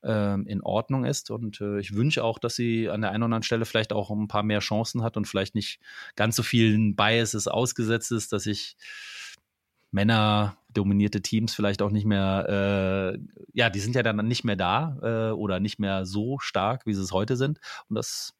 [0.04, 1.30] ähm, in Ordnung ist.
[1.30, 4.11] Und äh, ich wünsche auch, dass sie an der einen oder anderen Stelle vielleicht auch
[4.11, 5.80] ein paar mehr Chancen hat und vielleicht nicht
[6.16, 8.76] ganz so vielen Biases ausgesetzt ist, dass ich
[9.90, 13.18] Männer dominierte Teams vielleicht auch nicht mehr, äh,
[13.52, 16.94] ja, die sind ja dann nicht mehr da äh, oder nicht mehr so stark, wie
[16.94, 17.61] sie es heute sind.
[17.88, 18.35] Und das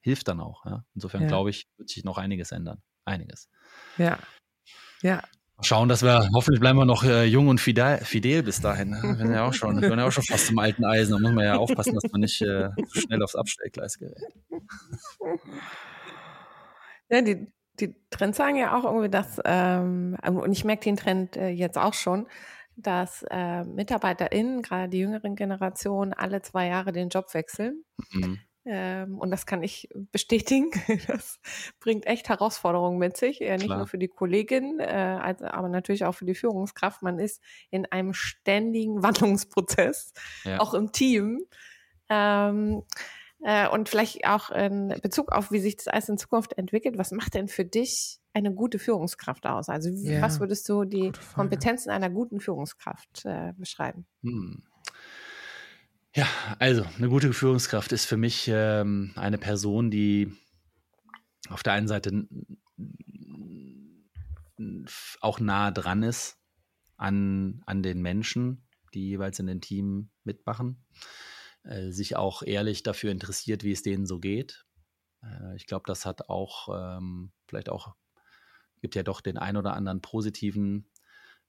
[0.00, 0.66] hilft dann auch.
[0.66, 0.84] Ja?
[0.94, 1.28] Insofern ja.
[1.28, 2.82] glaube ich, wird sich noch einiges ändern.
[3.04, 3.48] Einiges.
[3.96, 4.18] Ja.
[5.00, 5.22] Ja,
[5.60, 8.90] Schauen, dass wir, hoffentlich bleiben wir noch äh, jung und fidel, fidel bis dahin.
[8.90, 9.00] Ne?
[9.02, 11.12] Wir sind ja auch schon, wir sind ja auch schon fast zum alten Eisen.
[11.12, 14.22] Da muss man ja aufpassen, dass man nicht äh, zu schnell aufs Abstellgleis gerät.
[17.10, 21.36] Ja, die, die Trends sagen ja auch irgendwie, dass, ähm, und ich merke den Trend
[21.36, 22.28] äh, jetzt auch schon,
[22.76, 27.82] dass äh, MitarbeiterInnen, gerade die jüngeren Generationen, alle zwei Jahre den Job wechseln.
[28.12, 28.38] Mhm.
[28.70, 30.70] Ähm, und das kann ich bestätigen.
[31.08, 31.40] Das
[31.80, 33.78] bringt echt Herausforderungen mit sich, äh, nicht Klar.
[33.78, 37.02] nur für die Kollegin, äh, also, aber natürlich auch für die Führungskraft.
[37.02, 40.12] Man ist in einem ständigen Wandlungsprozess,
[40.44, 40.60] ja.
[40.60, 41.46] auch im Team.
[42.10, 42.82] Ähm,
[43.40, 46.98] äh, und vielleicht auch in Bezug auf, wie sich das alles in Zukunft entwickelt.
[46.98, 49.68] Was macht denn für dich eine gute Führungskraft aus?
[49.68, 54.06] Also ja, was würdest du die Kompetenzen einer guten Führungskraft äh, beschreiben?
[54.22, 54.62] Hm.
[56.14, 56.26] Ja,
[56.58, 60.32] also eine gute Führungskraft ist für mich ähm, eine Person, die
[61.48, 62.26] auf der einen Seite
[65.20, 66.38] auch nah dran ist
[66.96, 70.84] an, an den Menschen, die jeweils in dem Team mitmachen,
[71.62, 74.64] äh, sich auch ehrlich dafür interessiert, wie es denen so geht.
[75.22, 77.94] Äh, ich glaube, das hat auch ähm, vielleicht auch
[78.80, 80.88] gibt ja doch den ein oder anderen positiven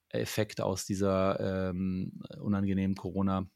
[0.10, 3.50] Effekt aus dieser ähm, unangenehmen Corona-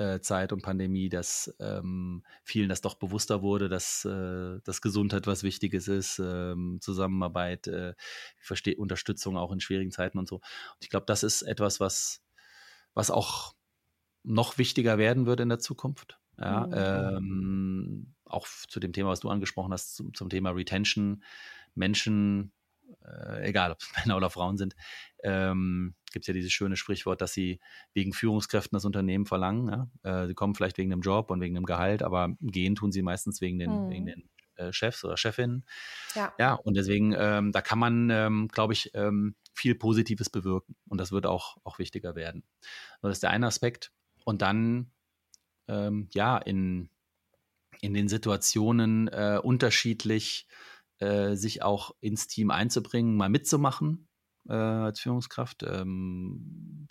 [0.00, 5.26] äh, Zeit und Pandemie, dass ähm, vielen das doch bewusster wurde, dass, äh, dass Gesundheit
[5.26, 7.94] was Wichtiges ist, ähm, Zusammenarbeit, äh,
[8.78, 10.36] Unterstützung auch in schwierigen Zeiten und so.
[10.36, 12.22] Und ich glaube, das ist etwas, was,
[12.94, 13.54] was auch
[14.22, 16.18] noch wichtiger werden wird in der Zukunft.
[16.38, 16.72] Ja, mhm.
[16.74, 21.22] ähm, auch zu dem Thema, was du angesprochen hast, zum, zum Thema Retention.
[21.74, 22.52] Menschen,
[23.04, 24.74] äh, egal ob es Männer oder Frauen sind,
[25.22, 27.60] ähm, gibt es ja dieses schöne Sprichwort, dass sie
[27.94, 29.90] wegen Führungskräften das Unternehmen verlangen.
[30.02, 30.22] Ja?
[30.22, 33.02] Äh, sie kommen vielleicht wegen dem Job und wegen dem Gehalt, aber gehen tun sie
[33.02, 33.90] meistens wegen den, hm.
[33.90, 35.64] wegen den äh, Chefs oder Chefinnen.
[36.14, 36.32] Ja.
[36.38, 40.76] ja, und deswegen, ähm, da kann man, ähm, glaube ich, ähm, viel Positives bewirken.
[40.88, 42.44] Und das wird auch, auch wichtiger werden.
[43.02, 43.92] Das ist der eine Aspekt.
[44.24, 44.90] Und dann,
[45.68, 46.90] ähm, ja, in,
[47.80, 50.46] in den Situationen äh, unterschiedlich
[50.98, 54.09] äh, sich auch ins Team einzubringen, mal mitzumachen
[54.50, 55.62] äh, als Führungskraft.
[55.62, 56.88] Ähm,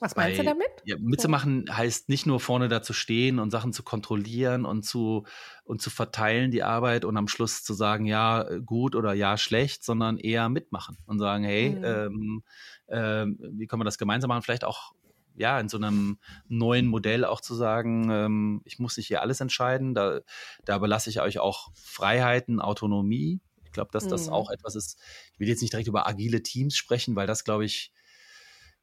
[0.00, 0.68] was meinst Bei, du damit?
[0.84, 1.76] Ja, mitzumachen so.
[1.76, 5.24] heißt nicht nur vorne da zu stehen und Sachen zu kontrollieren und zu,
[5.64, 9.82] und zu verteilen, die Arbeit und am Schluss zu sagen, ja, gut oder ja, schlecht,
[9.82, 11.84] sondern eher mitmachen und sagen, hey, mhm.
[11.84, 12.42] ähm,
[12.88, 14.42] ähm, wie können wir das gemeinsam machen?
[14.42, 14.92] Vielleicht auch
[15.34, 19.40] ja, in so einem neuen Modell auch zu sagen, ähm, ich muss nicht hier alles
[19.40, 20.20] entscheiden, da,
[20.64, 23.40] da überlasse ich euch auch Freiheiten, Autonomie.
[23.68, 24.32] Ich glaube, dass das mhm.
[24.32, 24.98] auch etwas ist.
[25.32, 27.92] Ich will jetzt nicht direkt über agile Teams sprechen, weil das, glaube ich,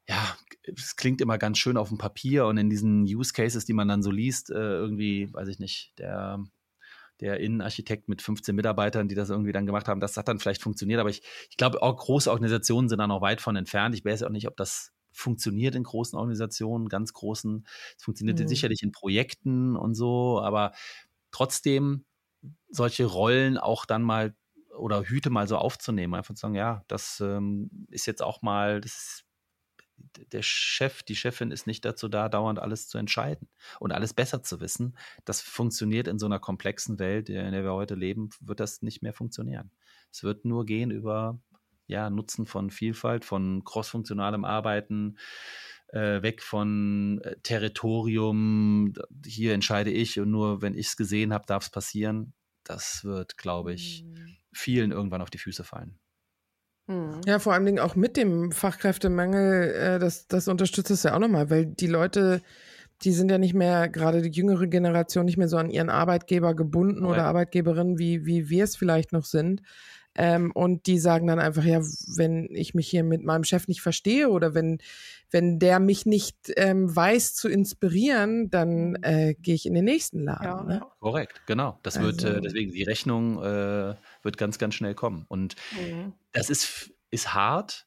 [0.08, 3.72] ja, es klingt immer ganz schön auf dem Papier und in diesen Use Cases, die
[3.72, 6.44] man dann so liest, äh, irgendwie, weiß ich nicht, der,
[7.20, 10.62] der Innenarchitekt mit 15 Mitarbeitern, die das irgendwie dann gemacht haben, das hat dann vielleicht
[10.62, 13.94] funktioniert, aber ich, ich glaube, auch große Organisationen sind da noch weit von entfernt.
[13.96, 17.66] Ich weiß auch nicht, ob das funktioniert in großen Organisationen, ganz großen.
[17.96, 18.48] Es funktioniert mhm.
[18.48, 20.72] sicherlich in Projekten und so, aber
[21.30, 22.04] trotzdem
[22.68, 24.34] solche Rollen auch dann mal
[24.76, 28.80] oder Hüte mal so aufzunehmen, einfach zu sagen, ja, das ähm, ist jetzt auch mal,
[28.80, 29.24] das
[30.32, 33.48] der Chef, die Chefin ist nicht dazu da, dauernd alles zu entscheiden
[33.80, 34.96] und alles besser zu wissen.
[35.24, 39.02] Das funktioniert in so einer komplexen Welt, in der wir heute leben, wird das nicht
[39.02, 39.70] mehr funktionieren.
[40.12, 41.40] Es wird nur gehen über
[41.86, 45.18] ja, Nutzen von Vielfalt, von crossfunktionalem Arbeiten,
[45.88, 48.92] äh, weg von äh, Territorium,
[49.24, 52.32] hier entscheide ich und nur wenn ich es gesehen habe, darf es passieren.
[52.64, 54.36] Das wird, glaube ich, mhm.
[54.56, 55.98] Vielen irgendwann auf die Füße fallen.
[56.86, 57.20] Mhm.
[57.26, 61.18] Ja, vor allen Dingen auch mit dem Fachkräftemangel, äh, das, das unterstützt es ja auch
[61.18, 62.42] nochmal, weil die Leute,
[63.02, 66.54] die sind ja nicht mehr, gerade die jüngere Generation, nicht mehr so an ihren Arbeitgeber
[66.54, 67.12] gebunden okay.
[67.12, 69.62] oder Arbeitgeberinnen, wie, wie wir es vielleicht noch sind.
[70.16, 71.80] Ähm, und die sagen dann einfach, ja,
[72.16, 74.78] wenn ich mich hier mit meinem Chef nicht verstehe oder wenn,
[75.30, 78.96] wenn der mich nicht ähm, weiß zu inspirieren, dann mhm.
[79.02, 80.44] äh, gehe ich in den nächsten Laden.
[80.44, 80.82] Ja, ne?
[81.00, 81.78] Korrekt, genau.
[81.82, 82.08] Das also.
[82.08, 85.26] wird äh, deswegen die Rechnung äh, wird ganz, ganz schnell kommen.
[85.28, 86.14] Und mhm.
[86.32, 87.86] das ist, ist hart,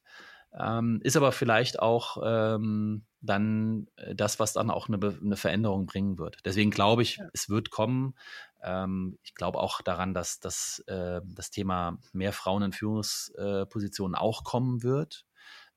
[0.58, 5.86] ähm, ist aber vielleicht auch ähm, dann äh, das, was dann auch eine, eine Veränderung
[5.86, 6.38] bringen wird.
[6.44, 7.28] Deswegen glaube ich, ja.
[7.32, 8.14] es wird kommen.
[8.62, 14.44] Ähm, ich glaube auch daran, dass, dass äh, das Thema mehr Frauen in Führungspositionen auch
[14.44, 15.24] kommen wird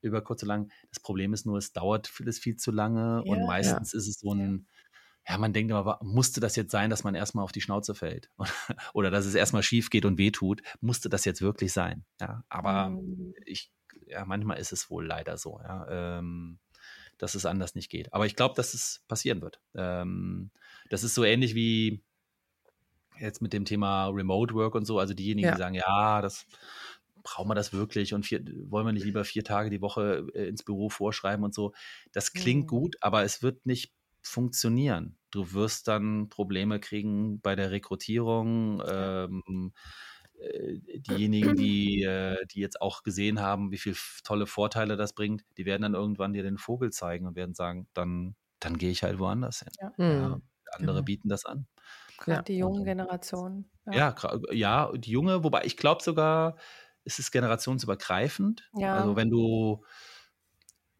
[0.02, 0.72] über kurz oder lang.
[0.90, 4.00] Das Problem ist nur, es dauert vieles viel zu lange ja, und meistens ja.
[4.00, 4.68] ist es so ein,
[5.28, 8.30] ja, man denkt immer, musste das jetzt sein, dass man erstmal auf die Schnauze fällt
[8.94, 10.62] oder dass es erstmal schief geht und wehtut?
[10.82, 12.06] Musste das jetzt wirklich sein?
[12.20, 13.34] Ja, aber mhm.
[13.46, 13.72] ich,
[14.06, 16.60] ja, manchmal ist es wohl leider so, ja, ähm,
[17.18, 18.12] dass es anders nicht geht.
[18.14, 19.62] Aber ich glaube, dass es passieren wird.
[19.76, 20.52] Ähm,
[20.90, 22.04] das ist so ähnlich wie,
[23.20, 25.54] jetzt mit dem Thema Remote Work und so, also diejenigen, ja.
[25.54, 26.46] die sagen, ja, das
[27.24, 30.48] brauchen wir das wirklich und vier, wollen wir nicht lieber vier Tage die Woche äh,
[30.48, 31.74] ins Büro vorschreiben und so.
[32.12, 32.68] Das klingt mhm.
[32.68, 35.18] gut, aber es wird nicht funktionieren.
[35.32, 38.82] Du wirst dann Probleme kriegen bei der Rekrutierung.
[38.86, 39.74] Ähm,
[40.40, 45.44] äh, diejenigen, die, äh, die jetzt auch gesehen haben, wie viele tolle Vorteile das bringt,
[45.58, 49.04] die werden dann irgendwann dir den Vogel zeigen und werden sagen, dann, dann gehe ich
[49.04, 49.70] halt woanders hin.
[49.80, 49.92] Ja.
[49.98, 51.02] Ja, andere genau.
[51.04, 51.68] bieten das an.
[52.18, 52.42] Gerade ja.
[52.44, 53.70] die jungen Generationen.
[53.86, 54.16] Ja.
[54.16, 56.56] ja, ja, die junge, wobei ich glaube sogar,
[57.04, 58.70] es ist generationsübergreifend.
[58.76, 58.98] Ja.
[58.98, 59.84] Also wenn du,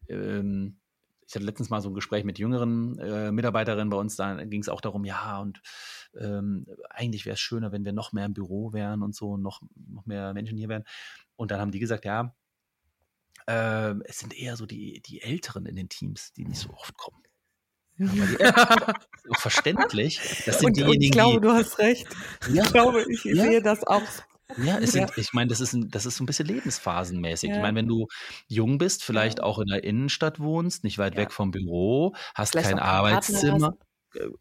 [0.08, 0.80] ähm,
[1.26, 4.60] ich hatte letztens mal so ein Gespräch mit jüngeren äh, Mitarbeiterinnen bei uns, da ging
[4.60, 5.62] es auch darum, ja, und
[6.18, 9.62] ähm, eigentlich wäre es schöner, wenn wir noch mehr im Büro wären und so, noch,
[9.74, 10.84] noch mehr Menschen hier wären.
[11.36, 12.34] Und dann haben die gesagt, ja,
[13.46, 16.96] äh, es sind eher so die, die Älteren in den Teams, die nicht so oft
[16.96, 17.23] kommen.
[17.98, 18.94] Aber
[19.38, 20.20] verständlich.
[20.46, 22.06] Das sind und, diejenigen, und ich glaube, du hast recht.
[22.52, 23.44] Ja, ich glaube, ich ja.
[23.44, 24.02] sehe das auch.
[24.58, 27.50] Ja, es sind, ich meine, das ist, ein, das ist so ein bisschen lebensphasenmäßig.
[27.50, 27.56] Ja.
[27.56, 28.08] Ich meine, wenn du
[28.46, 29.44] jung bist, vielleicht ja.
[29.44, 33.74] auch in der Innenstadt wohnst, nicht weit weg vom Büro, hast vielleicht kein Arbeitszimmer.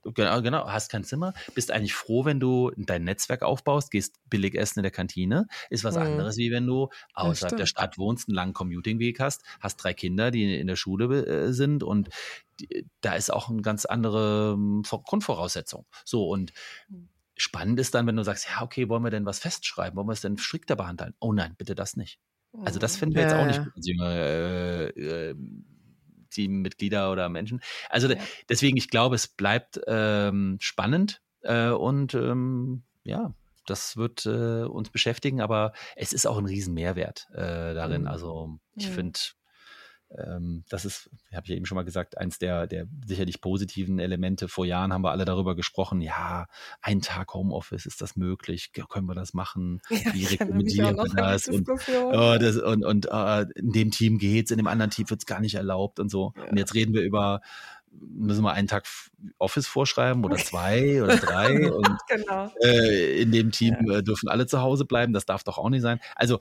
[0.04, 4.56] Genau, genau, hast kein Zimmer, bist eigentlich froh, wenn du dein Netzwerk aufbaust, gehst billig
[4.56, 6.04] essen in der Kantine, ist was mhm.
[6.04, 10.32] anderes, wie wenn du außerhalb der Stadt wohnst, einen langen Commutingweg hast, hast drei Kinder,
[10.32, 12.10] die in der Schule äh, sind und
[13.02, 15.86] da ist auch eine ganz andere ähm, Grundvoraussetzung.
[16.06, 16.54] So und
[16.90, 17.10] mhm.
[17.36, 19.98] spannend ist dann, wenn du sagst, ja, okay, wollen wir denn was festschreiben?
[19.98, 21.14] Wollen wir es denn strikter behandeln?
[21.20, 22.20] Oh nein, bitte das nicht.
[22.64, 23.00] Also das mhm.
[23.00, 25.36] finden wir ja, jetzt auch nicht als junge äh, äh,
[26.34, 27.62] Teammitglieder oder Menschen.
[27.90, 28.18] Also ja.
[28.50, 33.34] deswegen, ich glaube, es bleibt ähm, spannend äh, und ähm, ja,
[33.66, 38.02] das wird äh, uns beschäftigen, aber es ist auch ein Riesenmehrwert äh, darin.
[38.04, 38.08] Mhm.
[38.08, 38.94] Also ich mhm.
[38.94, 39.20] finde,
[40.70, 44.48] das ist, habe ich ja eben schon mal gesagt, eins der, der sicherlich positiven Elemente.
[44.48, 46.46] Vor Jahren haben wir alle darüber gesprochen, ja,
[46.82, 48.72] ein Tag Homeoffice, ist das möglich?
[48.90, 49.82] Können wir das machen?
[50.04, 51.48] Ja, Wie rekommendieren wir das?
[51.48, 52.58] Und, oh, das?
[52.58, 56.00] und, und uh, in dem Team geht's, in dem anderen Team wird's gar nicht erlaubt
[56.00, 56.34] und so.
[56.36, 56.50] Ja.
[56.50, 57.42] Und jetzt reden wir über
[58.00, 58.86] müssen wir einen Tag
[59.38, 62.52] Office vorschreiben oder zwei oder drei und genau.
[62.62, 64.00] äh, in dem Team ja.
[64.00, 65.14] Äh, dürfen alle zu Hause bleiben.
[65.14, 66.00] Das darf doch auch nicht sein.
[66.16, 66.40] Also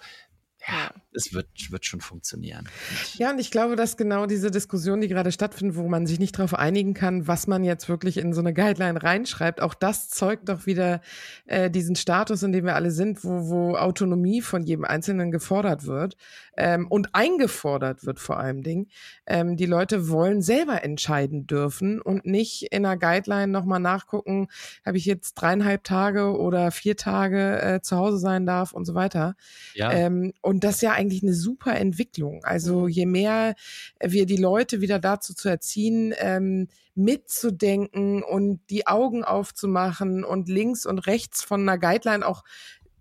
[0.67, 2.69] ja, es wird, wird schon funktionieren.
[3.15, 6.39] Ja, und ich glaube, dass genau diese Diskussion, die gerade stattfindet, wo man sich nicht
[6.39, 10.49] darauf einigen kann, was man jetzt wirklich in so eine Guideline reinschreibt, auch das zeugt
[10.49, 11.01] doch wieder
[11.47, 15.87] äh, diesen Status, in dem wir alle sind, wo, wo Autonomie von jedem Einzelnen gefordert
[15.87, 16.17] wird
[16.57, 18.89] ähm, und eingefordert wird vor allem Ding.
[19.27, 24.49] Ähm, die Leute wollen selber entscheiden dürfen und nicht in einer Guideline nochmal nachgucken,
[24.85, 28.95] habe ich jetzt dreieinhalb Tage oder vier Tage äh, zu Hause sein darf und so
[28.95, 29.35] weiter.
[29.75, 29.93] Ja.
[29.93, 32.45] Ähm, und das ist ja eigentlich eine super Entwicklung.
[32.45, 32.89] Also mhm.
[32.89, 33.55] je mehr
[34.01, 40.85] wir die Leute wieder dazu zu erziehen, ähm, mitzudenken und die Augen aufzumachen und links
[40.85, 42.45] und rechts von einer Guideline auch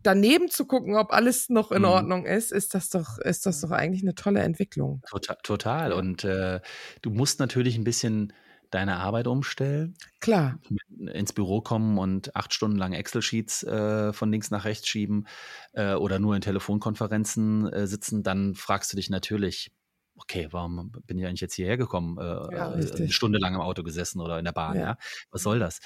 [0.04, 1.88] daneben zu gucken, ob alles noch in mhm.
[1.88, 5.02] Ordnung ist, ist das doch, ist das doch eigentlich eine tolle Entwicklung.
[5.10, 5.38] Total.
[5.44, 5.94] total.
[5.94, 6.60] Und äh,
[7.02, 8.34] du musst natürlich ein bisschen
[8.72, 9.96] deine Arbeit umstellen.
[10.22, 10.60] Klar.
[10.98, 15.28] Ins Büro kommen und acht Stunden lang Excel-Sheets äh, von links nach rechts schieben
[15.74, 19.72] äh, oder nur in Telefonkonferenzen äh, sitzen, dann fragst du dich natürlich,
[20.16, 22.18] okay, warum bin ich eigentlich jetzt hierher gekommen?
[22.18, 24.82] Äh, ja, äh, eine Stunde lang im Auto gesessen oder in der Bahn, ja.
[24.82, 24.98] ja?
[25.32, 25.82] Was soll das?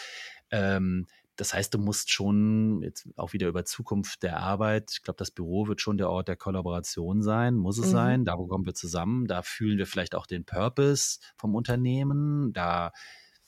[0.52, 5.18] Ähm, das heißt, du musst schon jetzt auch wieder über Zukunft der Arbeit, ich glaube,
[5.18, 7.92] das Büro wird schon der Ort der Kollaboration sein, muss es mhm.
[7.92, 8.26] sein.
[8.26, 12.92] Da kommen wir zusammen, da fühlen wir vielleicht auch den Purpose vom Unternehmen, da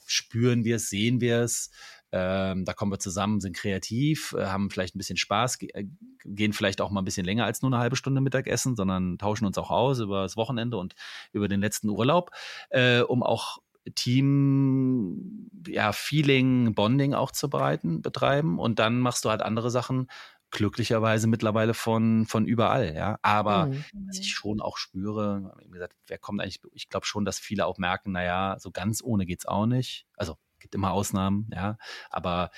[0.05, 1.69] spüren wir es, sehen wir es.
[2.13, 5.85] Ähm, da kommen wir zusammen, sind kreativ, äh, haben vielleicht ein bisschen Spaß, äh,
[6.23, 9.45] gehen vielleicht auch mal ein bisschen länger als nur eine halbe Stunde Mittagessen, sondern tauschen
[9.45, 10.95] uns auch aus über das Wochenende und
[11.33, 12.31] über den letzten Urlaub,
[12.69, 13.57] äh, um auch
[13.95, 18.59] Team, ja, Feeling, Bonding auch zu bereiten, betreiben.
[18.59, 20.07] Und dann machst du halt andere Sachen,
[20.49, 23.19] glücklicherweise mittlerweile von, von überall, ja.
[23.21, 23.83] Aber mhm.
[24.07, 27.65] was ich schon auch spüre, wie gesagt, wer kommt eigentlich, ich glaube schon, dass viele
[27.65, 30.05] auch merken, naja, so ganz ohne geht's auch nicht.
[30.15, 31.77] Also gibt immer Ausnahmen, ja.
[32.09, 32.51] Aber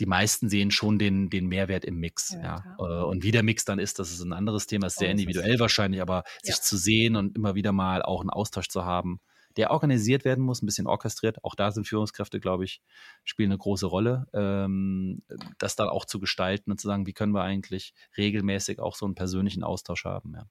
[0.00, 2.30] die meisten sehen schon den, den Mehrwert im Mix.
[2.30, 2.76] Ja, ja.
[2.78, 5.58] Äh, und wie der Mix dann ist, das ist ein anderes Thema, ist sehr individuell
[5.60, 6.52] wahrscheinlich, aber ja.
[6.52, 9.20] sich zu sehen und immer wieder mal auch einen Austausch zu haben,
[9.60, 11.44] der organisiert werden muss, ein bisschen orchestriert.
[11.44, 12.80] Auch da sind Führungskräfte, glaube ich,
[13.24, 15.22] spielen eine große Rolle, ähm,
[15.58, 19.04] das dann auch zu gestalten und zu sagen, wie können wir eigentlich regelmäßig auch so
[19.04, 20.32] einen persönlichen Austausch haben.
[20.34, 20.46] Ja.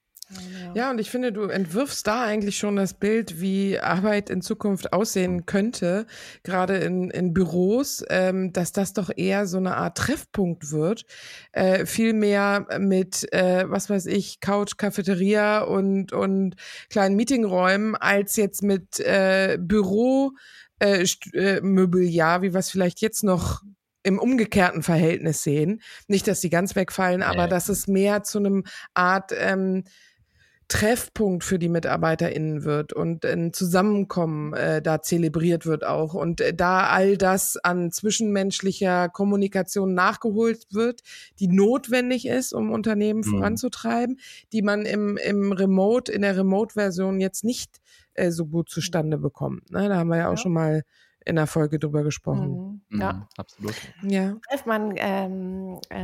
[0.76, 4.94] Ja, und ich finde, du entwirfst da eigentlich schon das Bild, wie Arbeit in Zukunft
[4.94, 6.06] aussehen könnte,
[6.44, 11.06] gerade in, in Büros, ähm, dass das doch eher so eine Art Treffpunkt wird,
[11.52, 16.56] äh, viel mehr mit, äh, was weiß ich, Couch, Cafeteria und, und
[16.90, 20.34] kleinen Meetingräumen, als jetzt mit äh, Büro,
[20.78, 23.64] äh, äh, Möbeljahr, wie wir es vielleicht jetzt noch
[24.04, 25.82] im umgekehrten Verhältnis sehen.
[26.08, 28.64] Nicht, dass die ganz wegfallen, aber dass es mehr zu einem
[28.94, 29.84] Art ähm,
[30.70, 36.54] Treffpunkt für die MitarbeiterInnen wird und ein Zusammenkommen äh, da zelebriert wird auch und äh,
[36.54, 41.02] da all das an zwischenmenschlicher Kommunikation nachgeholt wird,
[41.40, 43.32] die notwendig ist, um Unternehmen mhm.
[43.32, 44.20] voranzutreiben,
[44.54, 47.82] die man im, im Remote, in der Remote-Version jetzt nicht
[48.14, 49.72] äh, so gut zustande bekommt.
[49.72, 49.90] Ne?
[49.90, 50.38] Da haben wir ja auch ja.
[50.38, 50.84] schon mal
[51.26, 52.52] in der Folge drüber gesprochen.
[52.52, 52.59] Mhm.
[52.92, 53.76] Ja, mhm, absolut.
[54.02, 54.36] Ja.
[54.66, 55.98] Mal, ähm, äh,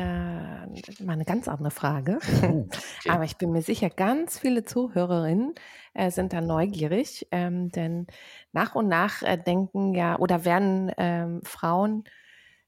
[1.03, 2.19] mal eine ganz andere Frage.
[2.41, 2.69] Oh,
[2.99, 3.09] okay.
[3.09, 5.55] Aber ich bin mir sicher, ganz viele Zuhörerinnen
[5.93, 8.07] äh, sind da neugierig, ähm, denn
[8.51, 12.03] nach und nach äh, denken ja oder werden ähm, Frauen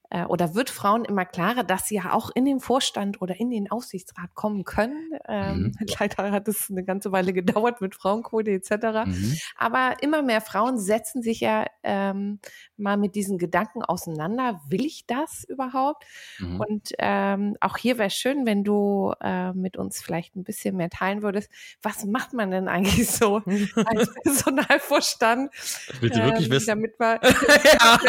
[0.09, 3.49] äh, oder wird Frauen immer klarer, dass sie ja auch in den Vorstand oder in
[3.49, 5.09] den Aufsichtsrat kommen können.
[5.27, 5.87] Ähm, mhm.
[5.99, 9.05] Leider hat es eine ganze Weile gedauert mit Frauenquote etc.
[9.05, 9.37] Mhm.
[9.57, 12.39] Aber immer mehr Frauen setzen sich ja ähm,
[12.77, 14.61] mal mit diesen Gedanken auseinander.
[14.69, 16.05] Will ich das überhaupt?
[16.39, 16.59] Mhm.
[16.61, 20.77] Und ähm, auch hier wäre es schön, wenn du äh, mit uns vielleicht ein bisschen
[20.77, 21.49] mehr teilen würdest.
[21.81, 23.41] Was macht man denn eigentlich so
[23.85, 25.51] als Personalvorstand?
[25.99, 26.67] Willst du wirklich ähm, wissen?
[26.67, 27.99] Damit wir, ja.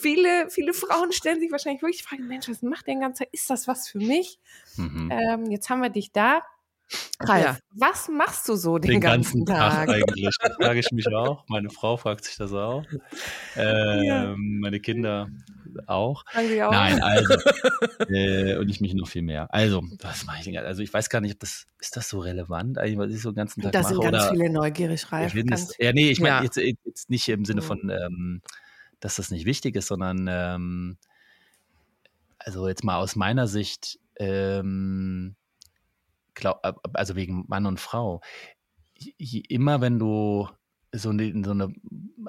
[0.00, 3.34] viele, viele Frauen stellen sich wahrscheinlich wirklich die Frage, Mensch, was macht der ganze Tag?
[3.34, 4.38] Ist das was für mich?
[4.76, 5.10] Mhm.
[5.12, 6.42] Ähm, jetzt haben wir dich da.
[7.20, 7.58] Ralf, ja.
[7.70, 9.86] was machst du so den, den ganzen, ganzen, Tag?
[9.86, 10.28] Tag eigentlich?
[10.40, 11.44] Das frage ich mich auch.
[11.48, 12.84] Meine Frau fragt sich das auch.
[13.56, 14.34] Ähm, ja.
[14.36, 15.28] Meine Kinder
[15.86, 16.24] auch.
[16.34, 16.70] auch.
[16.70, 17.34] Nein, also.
[18.08, 19.52] äh, und ich mich noch viel mehr.
[19.52, 20.56] Also, was mache ich denn?
[20.58, 23.30] Also, ich weiß gar nicht, ob das, ist das so relevant eigentlich, was ich so
[23.30, 23.94] den ganzen Tag das mache?
[23.94, 25.34] Da sind ganz oder, viele neugierig, Ralf.
[25.34, 26.42] Es, ja, nee, ich meine ja.
[26.42, 27.66] jetzt, jetzt, nicht im Sinne mhm.
[27.66, 28.42] von, ähm,
[29.04, 30.96] dass das nicht wichtig ist, sondern, ähm,
[32.38, 35.36] also jetzt mal aus meiner Sicht, ähm,
[36.32, 36.62] glaub,
[36.94, 38.22] also wegen Mann und Frau,
[39.18, 40.48] immer wenn du
[40.90, 41.70] so eine, so eine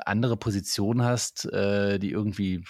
[0.03, 2.65] andere Position hast, äh, die irgendwie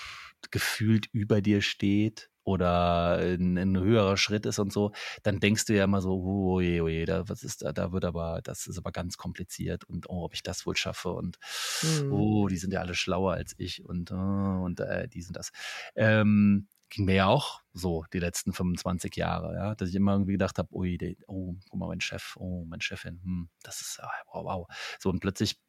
[0.52, 4.92] gefühlt über dir steht oder ein, ein, höherer Schritt ist und so,
[5.24, 7.92] dann denkst du ja immer so, oh je, oh je, da, was ist da, da
[7.92, 11.38] wird aber, das ist aber ganz kompliziert und oh, ob ich das wohl schaffe und
[11.82, 12.14] mhm.
[12.14, 14.16] oh, die sind ja alle schlauer als ich und oh,
[14.64, 15.52] und äh, die sind das.
[15.96, 20.34] Ähm, ging mir ja auch so die letzten 25 Jahre, ja, dass ich immer irgendwie
[20.34, 20.86] gedacht habe, oh,
[21.28, 24.68] oh, guck mal, mein Chef, oh, meine Chefin, hm, das ist, ah, wow, wow.
[25.00, 25.60] So und plötzlich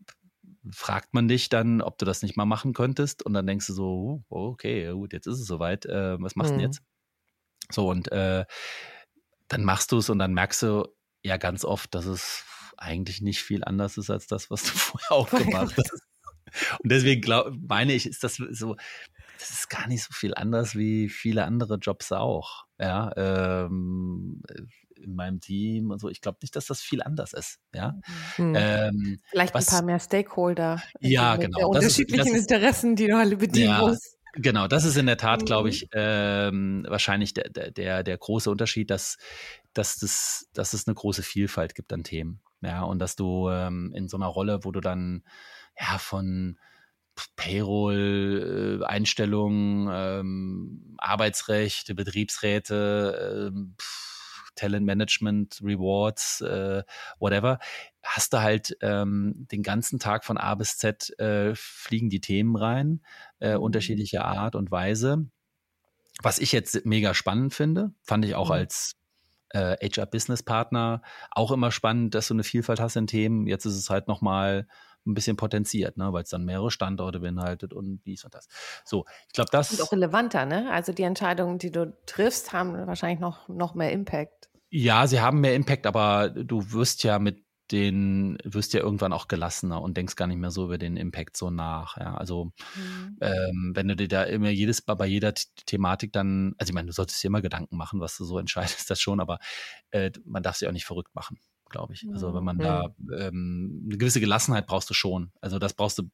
[0.70, 3.72] fragt man dich dann, ob du das nicht mal machen könntest und dann denkst du
[3.72, 6.58] so, okay, gut, jetzt ist es soweit, äh, was machst du mhm.
[6.58, 6.82] denn jetzt?
[7.70, 8.44] So und äh,
[9.48, 10.88] dann machst du es und dann merkst du
[11.22, 12.44] ja ganz oft, dass es
[12.76, 16.02] eigentlich nicht viel anders ist als das, was du vorher auch gemacht hast.
[16.82, 18.76] Und deswegen glaub, meine ich, ist das so,
[19.38, 22.64] das ist gar nicht so viel anders wie viele andere Jobs auch.
[22.78, 24.42] Ja, ähm,
[24.98, 26.08] in meinem Team und so.
[26.08, 27.58] Ich glaube nicht, dass das viel anders ist.
[27.74, 27.98] Ja?
[28.38, 28.54] Mhm.
[28.56, 30.82] Ähm, Vielleicht was, ein paar mehr Stakeholder.
[31.00, 31.58] Ja, genau.
[31.58, 34.16] Der unterschiedlichen ist, Interessen, die du alle bedienen ja, musst.
[34.34, 35.72] Genau, das ist in der Tat, glaube mhm.
[35.72, 39.16] ich, ähm, wahrscheinlich der, der, der große Unterschied, dass,
[39.72, 42.40] dass, das, dass es eine große Vielfalt gibt an Themen.
[42.60, 45.22] Ja, und dass du ähm, in so einer Rolle, wo du dann
[45.78, 46.58] ja von
[47.36, 53.74] Payroll, äh, Einstellungen, ähm, Arbeitsrecht, Betriebsräte, ähm,
[54.56, 56.82] Talentmanagement, Rewards, äh,
[57.18, 57.58] whatever,
[58.02, 62.56] hast du halt ähm, den ganzen Tag von A bis Z äh, fliegen die Themen
[62.56, 63.02] rein,
[63.40, 63.62] äh, mhm.
[63.62, 65.26] unterschiedlicher Art und Weise.
[66.22, 68.54] Was ich jetzt mega spannend finde, fand ich auch mhm.
[68.54, 68.96] als
[69.50, 73.46] äh, HR-Business-Partner auch immer spannend, dass du eine Vielfalt hast in Themen.
[73.46, 74.66] Jetzt ist es halt nochmal
[75.06, 78.48] ein bisschen potenziert, ne, weil es dann mehrere Standorte beinhaltet und dies und das.
[78.84, 79.72] So, ich glaube, das.
[79.72, 80.70] ist auch relevanter, ne?
[80.70, 84.50] Also die Entscheidungen, die du triffst, haben wahrscheinlich noch, noch mehr Impact.
[84.68, 89.28] Ja, sie haben mehr Impact, aber du wirst ja mit den, wirst ja irgendwann auch
[89.28, 91.96] gelassener und denkst gar nicht mehr so über den Impact so nach.
[91.96, 93.18] Ja, also mhm.
[93.20, 96.92] ähm, wenn du dir da immer jedes bei jeder Thematik dann, also ich meine, du
[96.92, 99.38] solltest dir immer Gedanken machen, was du so entscheidest, das schon, aber
[99.90, 102.06] äh, man darf sich auch nicht verrückt machen glaube ich.
[102.12, 102.62] Also wenn man mhm.
[102.62, 105.32] da ähm, eine gewisse Gelassenheit brauchst du schon.
[105.40, 106.10] Also das brauchst du,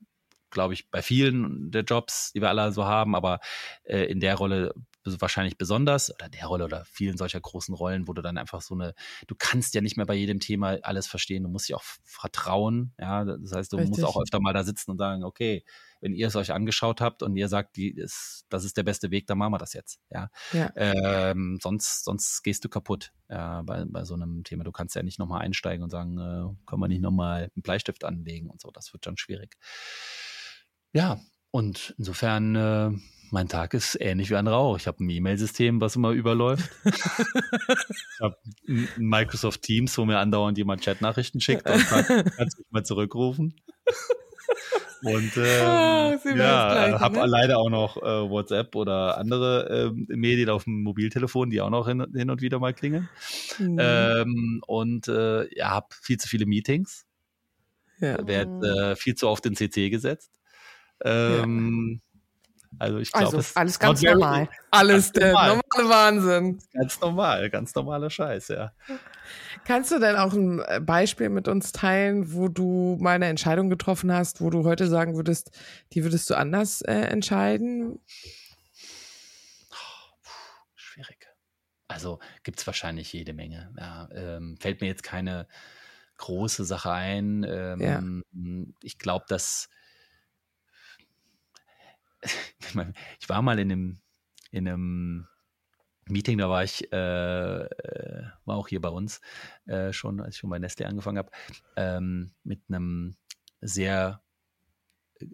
[0.51, 3.41] glaube ich, bei vielen der Jobs, die wir alle so haben, aber
[3.85, 8.13] äh, in der Rolle wahrscheinlich besonders oder der Rolle oder vielen solcher großen Rollen, wo
[8.13, 8.95] du dann einfach so eine,
[9.27, 12.95] du kannst ja nicht mehr bei jedem Thema alles verstehen, du musst dich auch vertrauen,
[12.99, 13.91] ja, das heißt, du Richtig.
[13.91, 15.65] musst auch öfter mal da sitzen und sagen, okay,
[16.03, 19.13] wenn ihr es euch angeschaut habt und ihr sagt, die ist, das ist der beste
[19.13, 20.01] Weg, dann machen wir das jetzt.
[20.11, 20.31] Ja.
[20.53, 20.71] ja.
[20.75, 24.65] Ähm, sonst, sonst gehst du kaputt ja, bei, bei so einem Thema.
[24.65, 28.05] Du kannst ja nicht nochmal einsteigen und sagen, äh, können wir nicht nochmal einen Bleistift
[28.05, 28.73] anlegen und so.
[28.73, 29.57] Das wird dann schwierig.
[30.93, 31.21] Ja,
[31.53, 32.91] und insofern, äh,
[33.33, 34.77] mein Tag ist ähnlich wie ein Rauch.
[34.77, 36.71] Ich habe ein E-Mail-System, was immer überläuft.
[36.85, 38.37] ich habe
[38.99, 43.55] Microsoft Teams, wo mir andauernd jemand Chatnachrichten schickt und sagt, kannst du mich mal zurückrufen.
[45.03, 47.27] Und ähm, oh, ja, habe ne?
[47.27, 51.89] leider auch noch äh, WhatsApp oder andere ähm, Medien auf dem Mobiltelefon, die auch noch
[51.89, 53.09] hin, hin und wieder mal klingeln.
[53.59, 53.79] Mhm.
[53.81, 57.07] Ähm, und äh, ja, habe viel zu viele Meetings.
[57.99, 58.25] Ja.
[58.27, 60.39] Werde äh, viel zu oft in CC gesetzt.
[61.03, 62.12] Ähm, ja.
[62.79, 64.49] Also ich glaube, also, alles ganz normal.
[64.71, 65.61] Alles der normal.
[65.77, 66.59] normale Wahnsinn.
[66.73, 68.73] Ganz normal, ganz normaler Scheiß, ja.
[69.65, 73.71] Kannst du denn auch ein äh, Beispiel mit uns teilen, wo du mal eine Entscheidung
[73.71, 75.53] getroffen hast, wo du heute sagen würdest,
[75.93, 78.01] die würdest du anders äh, entscheiden?
[80.93, 81.29] schwierig.
[81.89, 83.73] Also gibt es wahrscheinlich jede Menge.
[83.79, 85.47] Ja, ähm, fällt mir jetzt keine
[86.19, 87.45] große Sache ein.
[87.49, 88.65] Ähm, ja.
[88.83, 89.69] Ich glaube, dass
[93.21, 94.01] ich war mal in einem,
[94.51, 95.29] in einem
[96.07, 99.21] Meeting, da war ich, äh, äh, war auch hier bei uns
[99.67, 101.31] äh, schon, als ich schon bei Nestle angefangen habe,
[101.77, 103.17] ähm, mit einem
[103.61, 104.23] sehr
[105.21, 105.27] äh,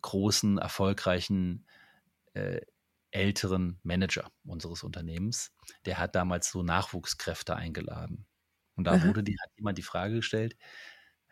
[0.00, 1.66] großen, erfolgreichen
[2.34, 2.60] äh,
[3.10, 5.54] älteren Manager unseres Unternehmens.
[5.84, 8.26] Der hat damals so Nachwuchskräfte eingeladen.
[8.74, 10.56] Und da wurde die, hat jemand die Frage gestellt,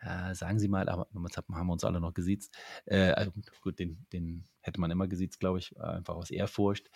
[0.05, 2.55] äh, sagen Sie mal, aber damals haben wir uns alle noch gesiezt.
[2.85, 3.31] Äh, also
[3.61, 6.89] gut, den, den hätte man immer gesiezt, glaube ich, einfach aus Ehrfurcht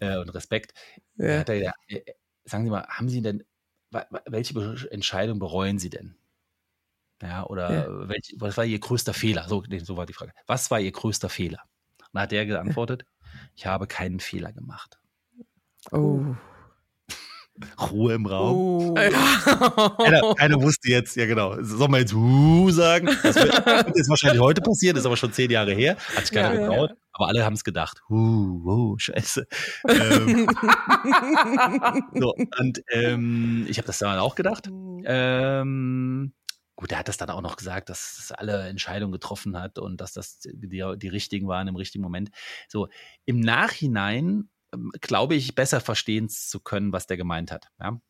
[0.00, 0.74] äh, und Respekt.
[1.16, 1.42] Ja.
[1.42, 2.02] Er, äh,
[2.44, 3.44] sagen Sie mal, haben Sie denn,
[4.26, 6.16] welche Entscheidung bereuen Sie denn?
[7.22, 8.08] Ja, oder ja.
[8.08, 9.48] Welch, was war Ihr größter Fehler?
[9.48, 10.32] So, so war die Frage.
[10.46, 11.62] Was war Ihr größter Fehler?
[11.98, 13.04] Und dann hat der geantwortet,
[13.54, 15.00] ich habe keinen Fehler gemacht.
[15.90, 16.34] Oh.
[17.90, 18.90] Ruhe im Raum.
[18.90, 18.94] Oh.
[18.94, 23.08] Keiner, keiner, wusste jetzt, ja genau, soll man jetzt uh sagen?
[23.22, 26.54] Das wird, jetzt wahrscheinlich heute passieren, ist aber schon zehn Jahre her, hat sich keiner
[26.54, 26.96] ja, getraut, ja.
[27.12, 28.00] aber alle haben es gedacht.
[28.08, 29.46] Uh, uh, scheiße.
[29.88, 30.48] ähm,
[32.14, 34.68] so, und ähm, ich habe das dann auch gedacht.
[35.04, 36.32] Ähm,
[36.76, 40.00] gut, er hat das dann auch noch gesagt, dass das alle Entscheidungen getroffen hat und
[40.00, 42.30] dass das die, die richtigen waren im richtigen Moment.
[42.68, 42.88] So,
[43.24, 44.48] im Nachhinein
[45.00, 47.68] glaube ich, besser verstehen zu können, was der gemeint hat.
[47.80, 48.00] Ja?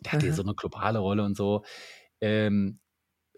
[0.00, 1.64] Der hat hier so eine globale Rolle und so.
[2.20, 2.80] Ähm,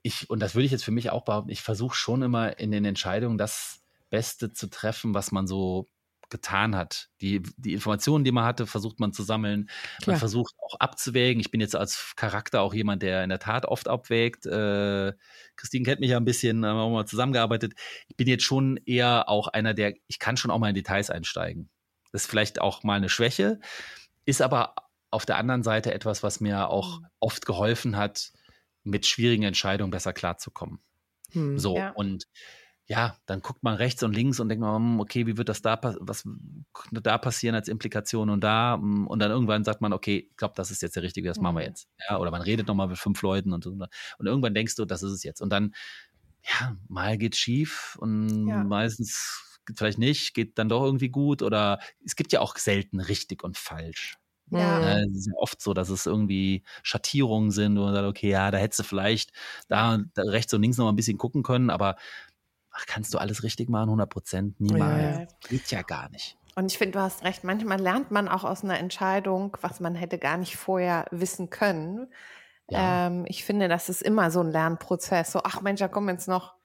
[0.02, 2.70] ich, und das würde ich jetzt für mich auch behaupten, ich versuche schon immer in
[2.70, 5.86] den Entscheidungen das Beste zu treffen, was man so
[6.30, 7.08] getan hat.
[7.20, 9.70] Die, die Informationen, die man hatte, versucht man zu sammeln.
[10.02, 10.14] Klar.
[10.14, 11.40] Man versucht auch abzuwägen.
[11.40, 14.44] Ich bin jetzt als Charakter auch jemand, der in der Tat oft abwägt.
[14.44, 15.14] Äh,
[15.56, 17.74] Christine kennt mich ja ein bisschen, haben wir auch mal zusammengearbeitet.
[18.08, 21.10] Ich bin jetzt schon eher auch einer, der, ich kann schon auch mal in Details
[21.10, 21.70] einsteigen.
[22.12, 23.60] Das ist vielleicht auch mal eine Schwäche,
[24.24, 24.74] ist aber
[25.10, 27.06] auf der anderen Seite etwas, was mir auch mhm.
[27.20, 28.32] oft geholfen hat,
[28.84, 30.80] mit schwierigen Entscheidungen besser klarzukommen.
[31.32, 31.90] Hm, so, ja.
[31.90, 32.26] und
[32.86, 35.60] ja, dann guckt man rechts und links und denkt man, hm, okay, wie wird das
[35.60, 36.26] da, was
[36.90, 40.54] da passieren als Implikation und da, hm, und dann irgendwann sagt man, okay, ich glaube,
[40.56, 41.68] das ist jetzt der richtige, das machen wir mhm.
[41.68, 41.88] jetzt.
[42.08, 43.86] Ja, oder man redet nochmal mit fünf Leuten und, und
[44.20, 45.42] irgendwann denkst du, das ist es jetzt.
[45.42, 45.74] Und dann,
[46.42, 48.64] ja, mal geht's schief und ja.
[48.64, 53.44] meistens vielleicht nicht, geht dann doch irgendwie gut oder es gibt ja auch selten richtig
[53.44, 54.18] und falsch.
[54.50, 54.98] Ja.
[55.00, 58.50] Es ist ja oft so, dass es irgendwie Schattierungen sind und man sagt, okay, ja,
[58.50, 59.32] da hättest du vielleicht
[59.68, 61.96] da, da rechts und links noch mal ein bisschen gucken können, aber
[62.70, 64.60] ach, kannst du alles richtig machen, 100 Prozent?
[64.60, 65.32] Niemals.
[65.32, 65.48] Ja.
[65.48, 66.36] Geht ja gar nicht.
[66.54, 69.94] Und ich finde, du hast recht, manchmal lernt man auch aus einer Entscheidung, was man
[69.94, 72.08] hätte gar nicht vorher wissen können.
[72.68, 73.06] Ja.
[73.06, 75.32] Ähm, ich finde, das ist immer so ein Lernprozess.
[75.32, 76.57] So, ach Mensch, da kommen jetzt noch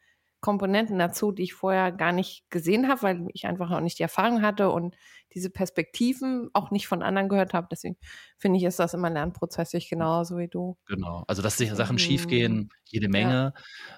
[0.43, 4.03] Komponenten dazu, die ich vorher gar nicht gesehen habe, weil ich einfach auch nicht die
[4.03, 4.95] Erfahrung hatte und
[5.33, 7.67] diese Perspektiven auch nicht von anderen gehört habe.
[7.71, 7.95] Deswegen
[8.37, 10.77] finde ich, ist das immer lernprozessig, genauso wie du.
[10.85, 11.99] Genau, also dass sich Sachen mhm.
[11.99, 13.53] schiefgehen, jede Menge.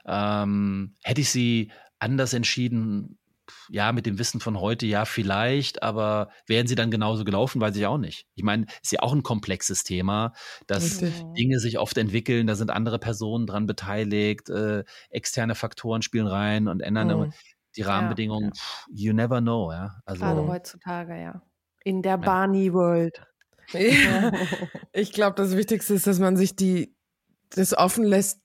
[0.06, 0.44] Ja.
[0.44, 3.18] Ähm, hätte ich sie anders entschieden,
[3.70, 7.76] ja, mit dem Wissen von heute, ja, vielleicht, aber wären sie dann genauso gelaufen, weiß
[7.76, 8.28] ich auch nicht.
[8.36, 10.34] Ich meine, ist ja auch ein komplexes Thema,
[10.68, 11.24] dass Richtig.
[11.38, 16.68] Dinge sich oft entwickeln, da sind andere Personen dran beteiligt, äh, externe Faktoren spielen rein
[16.68, 17.34] und ändern mhm.
[17.76, 18.52] die Rahmenbedingungen.
[18.54, 19.10] Ja, ja.
[19.10, 19.96] You never know, ja.
[20.06, 21.42] Also, Gerade heutzutage, ja.
[21.84, 23.22] In der Barney World.
[24.94, 26.96] ich glaube, das Wichtigste ist, dass man sich die
[27.50, 28.42] das offen lässt,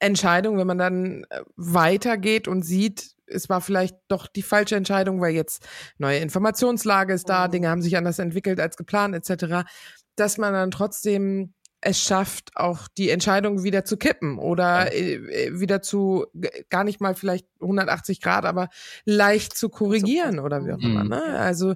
[0.00, 5.20] Entscheidung, wenn man dann äh, weitergeht und sieht, es war vielleicht doch die falsche Entscheidung,
[5.20, 5.66] weil jetzt
[5.98, 7.52] neue Informationslage ist da, mhm.
[7.52, 9.68] Dinge haben sich anders entwickelt als geplant, etc.,
[10.16, 15.00] dass man dann trotzdem es schafft, auch die Entscheidung wieder zu kippen oder ja.
[15.00, 16.26] Äh, äh, wieder zu
[16.68, 18.68] gar nicht mal vielleicht 180 Grad, aber
[19.04, 21.04] leicht zu korrigieren oder wie auch immer.
[21.04, 21.10] Mhm.
[21.10, 21.22] Ne?
[21.38, 21.74] Also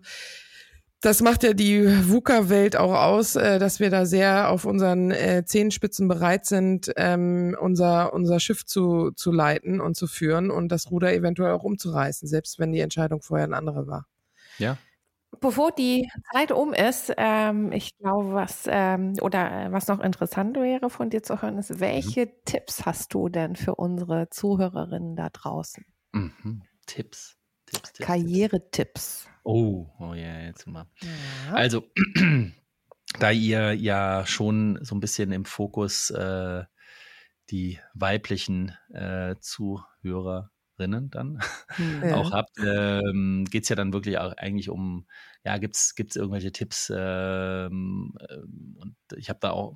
[1.05, 5.45] das macht ja die VUCA-Welt auch aus, äh, dass wir da sehr auf unseren äh,
[5.45, 10.91] Zehenspitzen bereit sind, ähm, unser, unser Schiff zu, zu leiten und zu führen und das
[10.91, 14.07] Ruder eventuell auch umzureißen, selbst wenn die Entscheidung vorher eine andere war.
[14.57, 14.79] Ja.
[15.41, 20.89] Bevor die Zeit um ist, ähm, ich glaube, was ähm, oder was noch interessant wäre
[20.89, 22.31] von dir zu hören, ist, welche mhm.
[22.47, 25.85] Tipps hast du denn für unsere Zuhörerinnen da draußen?
[26.13, 26.63] Mhm.
[26.87, 27.37] Tipps.
[27.67, 29.29] Tipps, Tipps Karrieretipps.
[29.45, 30.87] Oh, oh ja, jetzt mal.
[31.03, 31.55] Ja.
[31.55, 31.85] Also,
[33.21, 36.65] da ihr ja schon so ein bisschen im Fokus äh,
[37.51, 41.41] die weiblichen äh, Zuhörerinnen dann
[42.03, 42.17] ja.
[42.17, 45.07] auch habt, ähm, geht es ja dann wirklich auch eigentlich um,
[45.45, 46.91] ja, gibt es irgendwelche Tipps?
[46.95, 48.37] Ähm, äh,
[48.81, 49.75] und ich habe da auch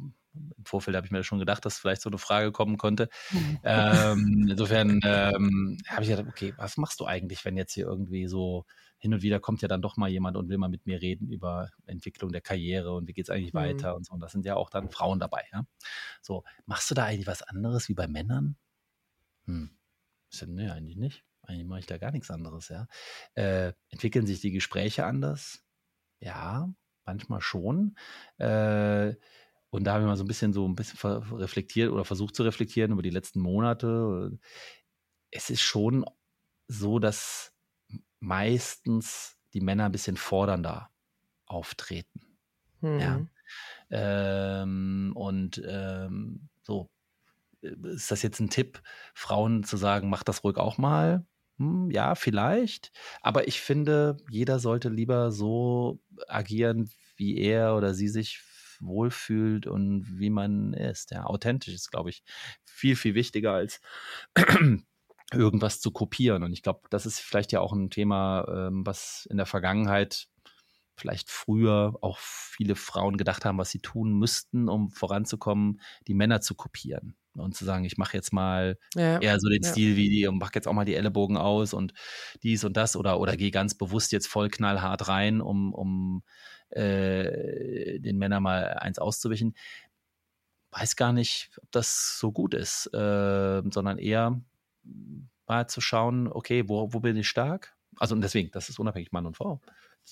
[0.57, 3.09] im Vorfeld habe ich mir schon gedacht, dass vielleicht so eine Frage kommen konnte.
[3.33, 3.59] Mhm.
[3.65, 8.27] ähm, insofern ähm, habe ich gedacht, okay, was machst du eigentlich, wenn jetzt hier irgendwie
[8.29, 8.65] so
[8.99, 11.29] hin und wieder kommt ja dann doch mal jemand und will mal mit mir reden
[11.29, 13.59] über Entwicklung der Karriere und wie geht es eigentlich mhm.
[13.59, 14.13] weiter und so.
[14.13, 15.45] Und das sind ja auch dann Frauen dabei.
[15.53, 15.65] Ja?
[16.21, 18.57] So, machst du da eigentlich was anderes wie bei Männern?
[19.47, 19.71] Hm.
[20.47, 21.25] Nee, eigentlich nicht.
[21.43, 22.87] eigentlich mache ich da gar nichts anderes, ja.
[23.35, 25.65] Äh, entwickeln sich die Gespräche anders?
[26.21, 26.73] Ja,
[27.07, 27.97] manchmal schon.
[28.37, 29.15] Äh,
[29.71, 30.99] und da habe ich mal so ein bisschen so ein bisschen
[31.33, 34.39] reflektiert oder versucht zu reflektieren über die letzten Monate.
[35.31, 36.05] Es ist schon
[36.69, 37.55] so, dass
[38.21, 40.91] meistens die Männer ein bisschen fordernder
[41.47, 42.21] auftreten.
[42.81, 43.29] Mhm.
[43.91, 44.63] Ja.
[44.63, 46.91] Ähm, und ähm, so,
[47.63, 48.83] ist das jetzt ein Tipp,
[49.15, 51.27] Frauen zu sagen, mach das ruhig auch mal?
[51.59, 52.93] Hm, ja, vielleicht.
[53.21, 58.43] Aber ich finde, jeder sollte lieber so agieren, wie er oder sie sich
[58.81, 61.11] wohlfühlt und wie man ist.
[61.11, 62.23] Ja, authentisch ist, glaube ich,
[62.65, 63.81] viel, viel wichtiger als
[65.33, 66.43] irgendwas zu kopieren.
[66.43, 70.29] Und ich glaube, das ist vielleicht ja auch ein Thema, ähm, was in der Vergangenheit
[70.99, 76.41] vielleicht früher auch viele Frauen gedacht haben, was sie tun müssten, um voranzukommen, die Männer
[76.41, 79.71] zu kopieren und zu sagen, ich mache jetzt mal ja, eher so den ja.
[79.71, 81.93] Stil wie die und mache jetzt auch mal die Ellenbogen aus und
[82.43, 86.25] dies und das oder oder gehe ganz bewusst jetzt voll knallhart rein, um um
[86.71, 89.55] äh, den Männern mal eins auszuwischen.
[90.73, 94.43] Weiß gar nicht, ob das so gut ist, äh, sondern eher
[95.47, 97.75] mal zu schauen, okay, wo, wo bin ich stark?
[97.97, 99.61] Also und deswegen, das ist unabhängig Mann und Frau.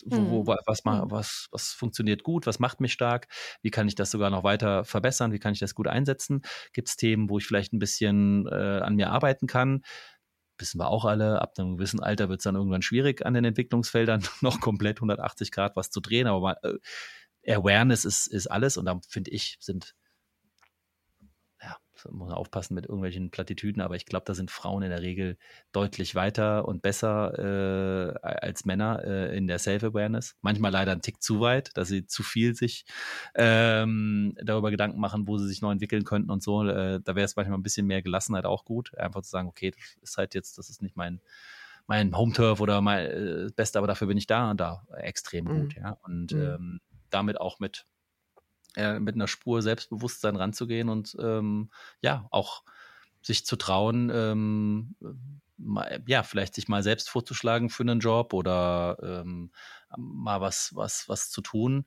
[0.05, 0.59] Wo, wo, mhm.
[0.67, 1.11] was, mhm.
[1.11, 3.29] was, was funktioniert gut, was macht mich stark,
[3.63, 6.43] wie kann ich das sogar noch weiter verbessern, wie kann ich das gut einsetzen?
[6.75, 9.83] Gibt es Themen, wo ich vielleicht ein bisschen äh, an mir arbeiten kann?
[10.59, 13.45] wissen wir auch alle, ab einem gewissen Alter wird es dann irgendwann schwierig, an den
[13.45, 18.77] Entwicklungsfeldern noch komplett 180 Grad was zu drehen, aber mal, äh, Awareness ist, ist alles
[18.77, 19.95] und da finde ich, sind
[22.11, 25.37] muss man aufpassen mit irgendwelchen Plattitüden, aber ich glaube, da sind Frauen in der Regel
[25.73, 30.37] deutlich weiter und besser äh, als Männer äh, in der Self-Awareness.
[30.43, 32.85] Manchmal leider ein Tick zu weit, dass sie zu viel sich
[33.35, 36.67] ähm, darüber Gedanken machen, wo sie sich noch entwickeln könnten und so.
[36.67, 39.71] Äh, da wäre es manchmal ein bisschen mehr Gelassenheit auch gut, einfach zu sagen, okay,
[39.71, 41.21] das ist halt jetzt, das ist nicht mein
[41.89, 45.61] mein Home-Turf oder mein äh, Beste, aber dafür bin ich da und da extrem mhm.
[45.61, 45.99] gut, ja.
[46.03, 46.43] Und mhm.
[46.43, 46.81] ähm,
[47.11, 47.87] damit auch mit
[48.77, 51.71] äh, mit einer Spur Selbstbewusstsein ranzugehen und ähm,
[52.01, 52.63] ja, auch
[53.23, 54.95] sich zu trauen, ähm,
[55.59, 59.51] mal, ja, vielleicht sich mal selbst vorzuschlagen für einen Job oder ähm,
[59.97, 61.87] mal was, was, was zu tun.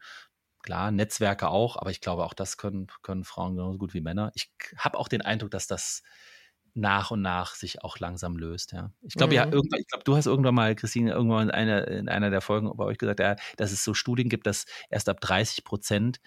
[0.62, 4.32] Klar, Netzwerke auch, aber ich glaube, auch das können, können Frauen genauso gut wie Männer.
[4.36, 6.04] Ich habe auch den Eindruck, dass das
[6.74, 8.74] nach und nach sich auch langsam löst.
[8.74, 8.92] Ja.
[9.02, 9.36] Ich glaube, mhm.
[9.36, 12.42] ja, irgendwann, ich glaube, du hast irgendwann mal, Christine, irgendwann in einer, in einer der
[12.42, 16.20] Folgen bei euch gesagt, ja, dass es so Studien gibt, dass erst ab 30 Prozent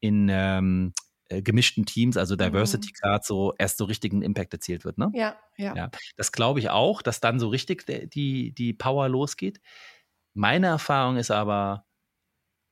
[0.00, 0.92] in ähm,
[1.28, 2.98] äh, gemischten Teams, also Diversity mhm.
[3.00, 5.10] gerade so erst so richtigen Impact erzielt wird, ne?
[5.14, 5.74] Ja, ja.
[5.74, 9.60] ja das glaube ich auch, dass dann so richtig die, die Power losgeht.
[10.34, 11.84] Meine Erfahrung ist aber,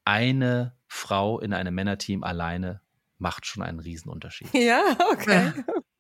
[0.06, 2.80] eine Frau in einem Männerteam alleine
[3.18, 4.54] macht schon einen Riesenunterschied.
[4.54, 5.52] Ja, okay.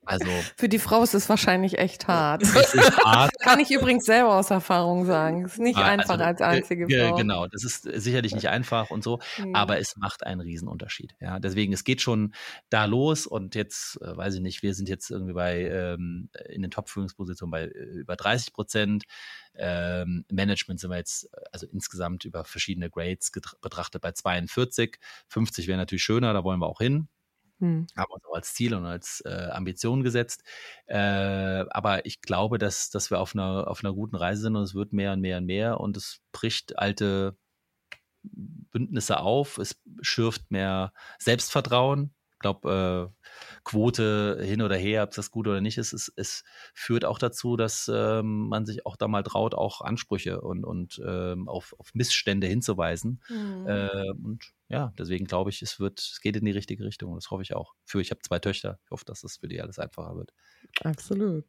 [0.06, 0.26] Also
[0.56, 2.42] für die Frau ist es wahrscheinlich echt hart.
[3.04, 3.32] Hart.
[3.40, 5.44] Kann ich übrigens selber aus Erfahrung sagen.
[5.44, 7.16] Es ist nicht ah, einfach also, als einzige Frau.
[7.16, 9.54] Genau, das ist sicherlich nicht einfach und so, mhm.
[9.54, 11.14] aber es macht einen Riesenunterschied.
[11.20, 12.34] Ja, deswegen es geht schon
[12.70, 16.62] da los und jetzt äh, weiß ich nicht, wir sind jetzt irgendwie bei ähm, in
[16.62, 19.04] den Top-Führungspositionen bei äh, über 30 Prozent.
[19.58, 24.98] Ähm, Management sind wir jetzt also insgesamt über verschiedene Grades betrachtet bei 42.
[25.28, 27.08] 50 wäre natürlich schöner, da wollen wir auch hin.
[27.60, 27.86] Hm.
[27.96, 30.42] Haben uns auch als Ziel und als äh, Ambition gesetzt.
[30.86, 30.96] Äh,
[31.70, 34.74] aber ich glaube, dass, dass wir auf einer, auf einer guten Reise sind und es
[34.74, 37.36] wird mehr und mehr und mehr und es bricht alte
[38.22, 42.15] Bündnisse auf, es schürft mehr Selbstvertrauen.
[42.36, 43.28] Ich glaube, äh,
[43.64, 47.56] Quote hin oder her, ob das gut oder nicht ist, es, es führt auch dazu,
[47.56, 51.94] dass ähm, man sich auch da mal traut, auch Ansprüche und, und ähm, auf, auf
[51.94, 53.22] Missstände hinzuweisen.
[53.30, 53.66] Mhm.
[53.66, 57.14] Äh, und ja, deswegen glaube ich, es wird, es geht in die richtige Richtung.
[57.14, 57.72] Das hoffe ich auch.
[57.86, 58.78] Für ich habe zwei Töchter.
[58.84, 60.34] Ich hoffe, dass das für die alles einfacher wird.
[60.82, 61.46] Absolut.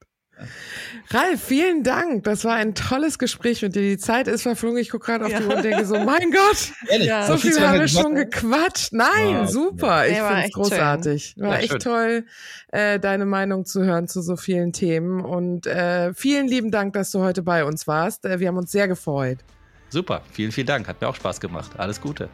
[1.09, 2.23] Ralf, vielen Dank.
[2.23, 3.81] Das war ein tolles Gespräch mit dir.
[3.81, 4.77] Die Zeit ist verflogen.
[4.77, 5.39] Ich gucke gerade auf ja.
[5.39, 7.25] die Uhr und denke so, mein Gott, Ehrlich, ja.
[7.25, 8.93] so viel haben wir schon gequatscht.
[8.93, 10.07] Nein, ja, super.
[10.07, 11.33] Ich finde es großartig.
[11.35, 11.43] Schön.
[11.43, 11.79] War echt schön.
[11.79, 12.25] toll,
[12.69, 15.21] äh, deine Meinung zu hören zu so vielen Themen.
[15.21, 18.25] Und äh, vielen lieben Dank, dass du heute bei uns warst.
[18.25, 19.39] Äh, wir haben uns sehr gefreut.
[19.89, 20.87] Super, vielen, vielen Dank.
[20.87, 21.71] Hat mir auch Spaß gemacht.
[21.77, 22.29] Alles Gute.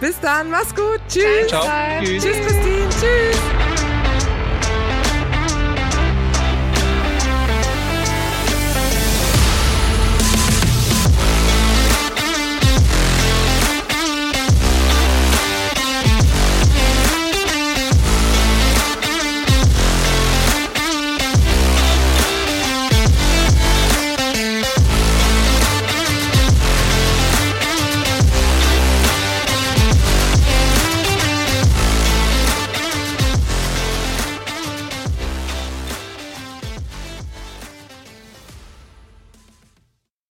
[0.00, 1.00] Bis dann, mach's gut.
[1.08, 1.48] Tschüss.
[1.48, 1.64] Ciao.
[2.00, 2.22] Tschüss.
[2.22, 2.88] Tschüss, Christine.
[2.90, 3.65] Tschüss.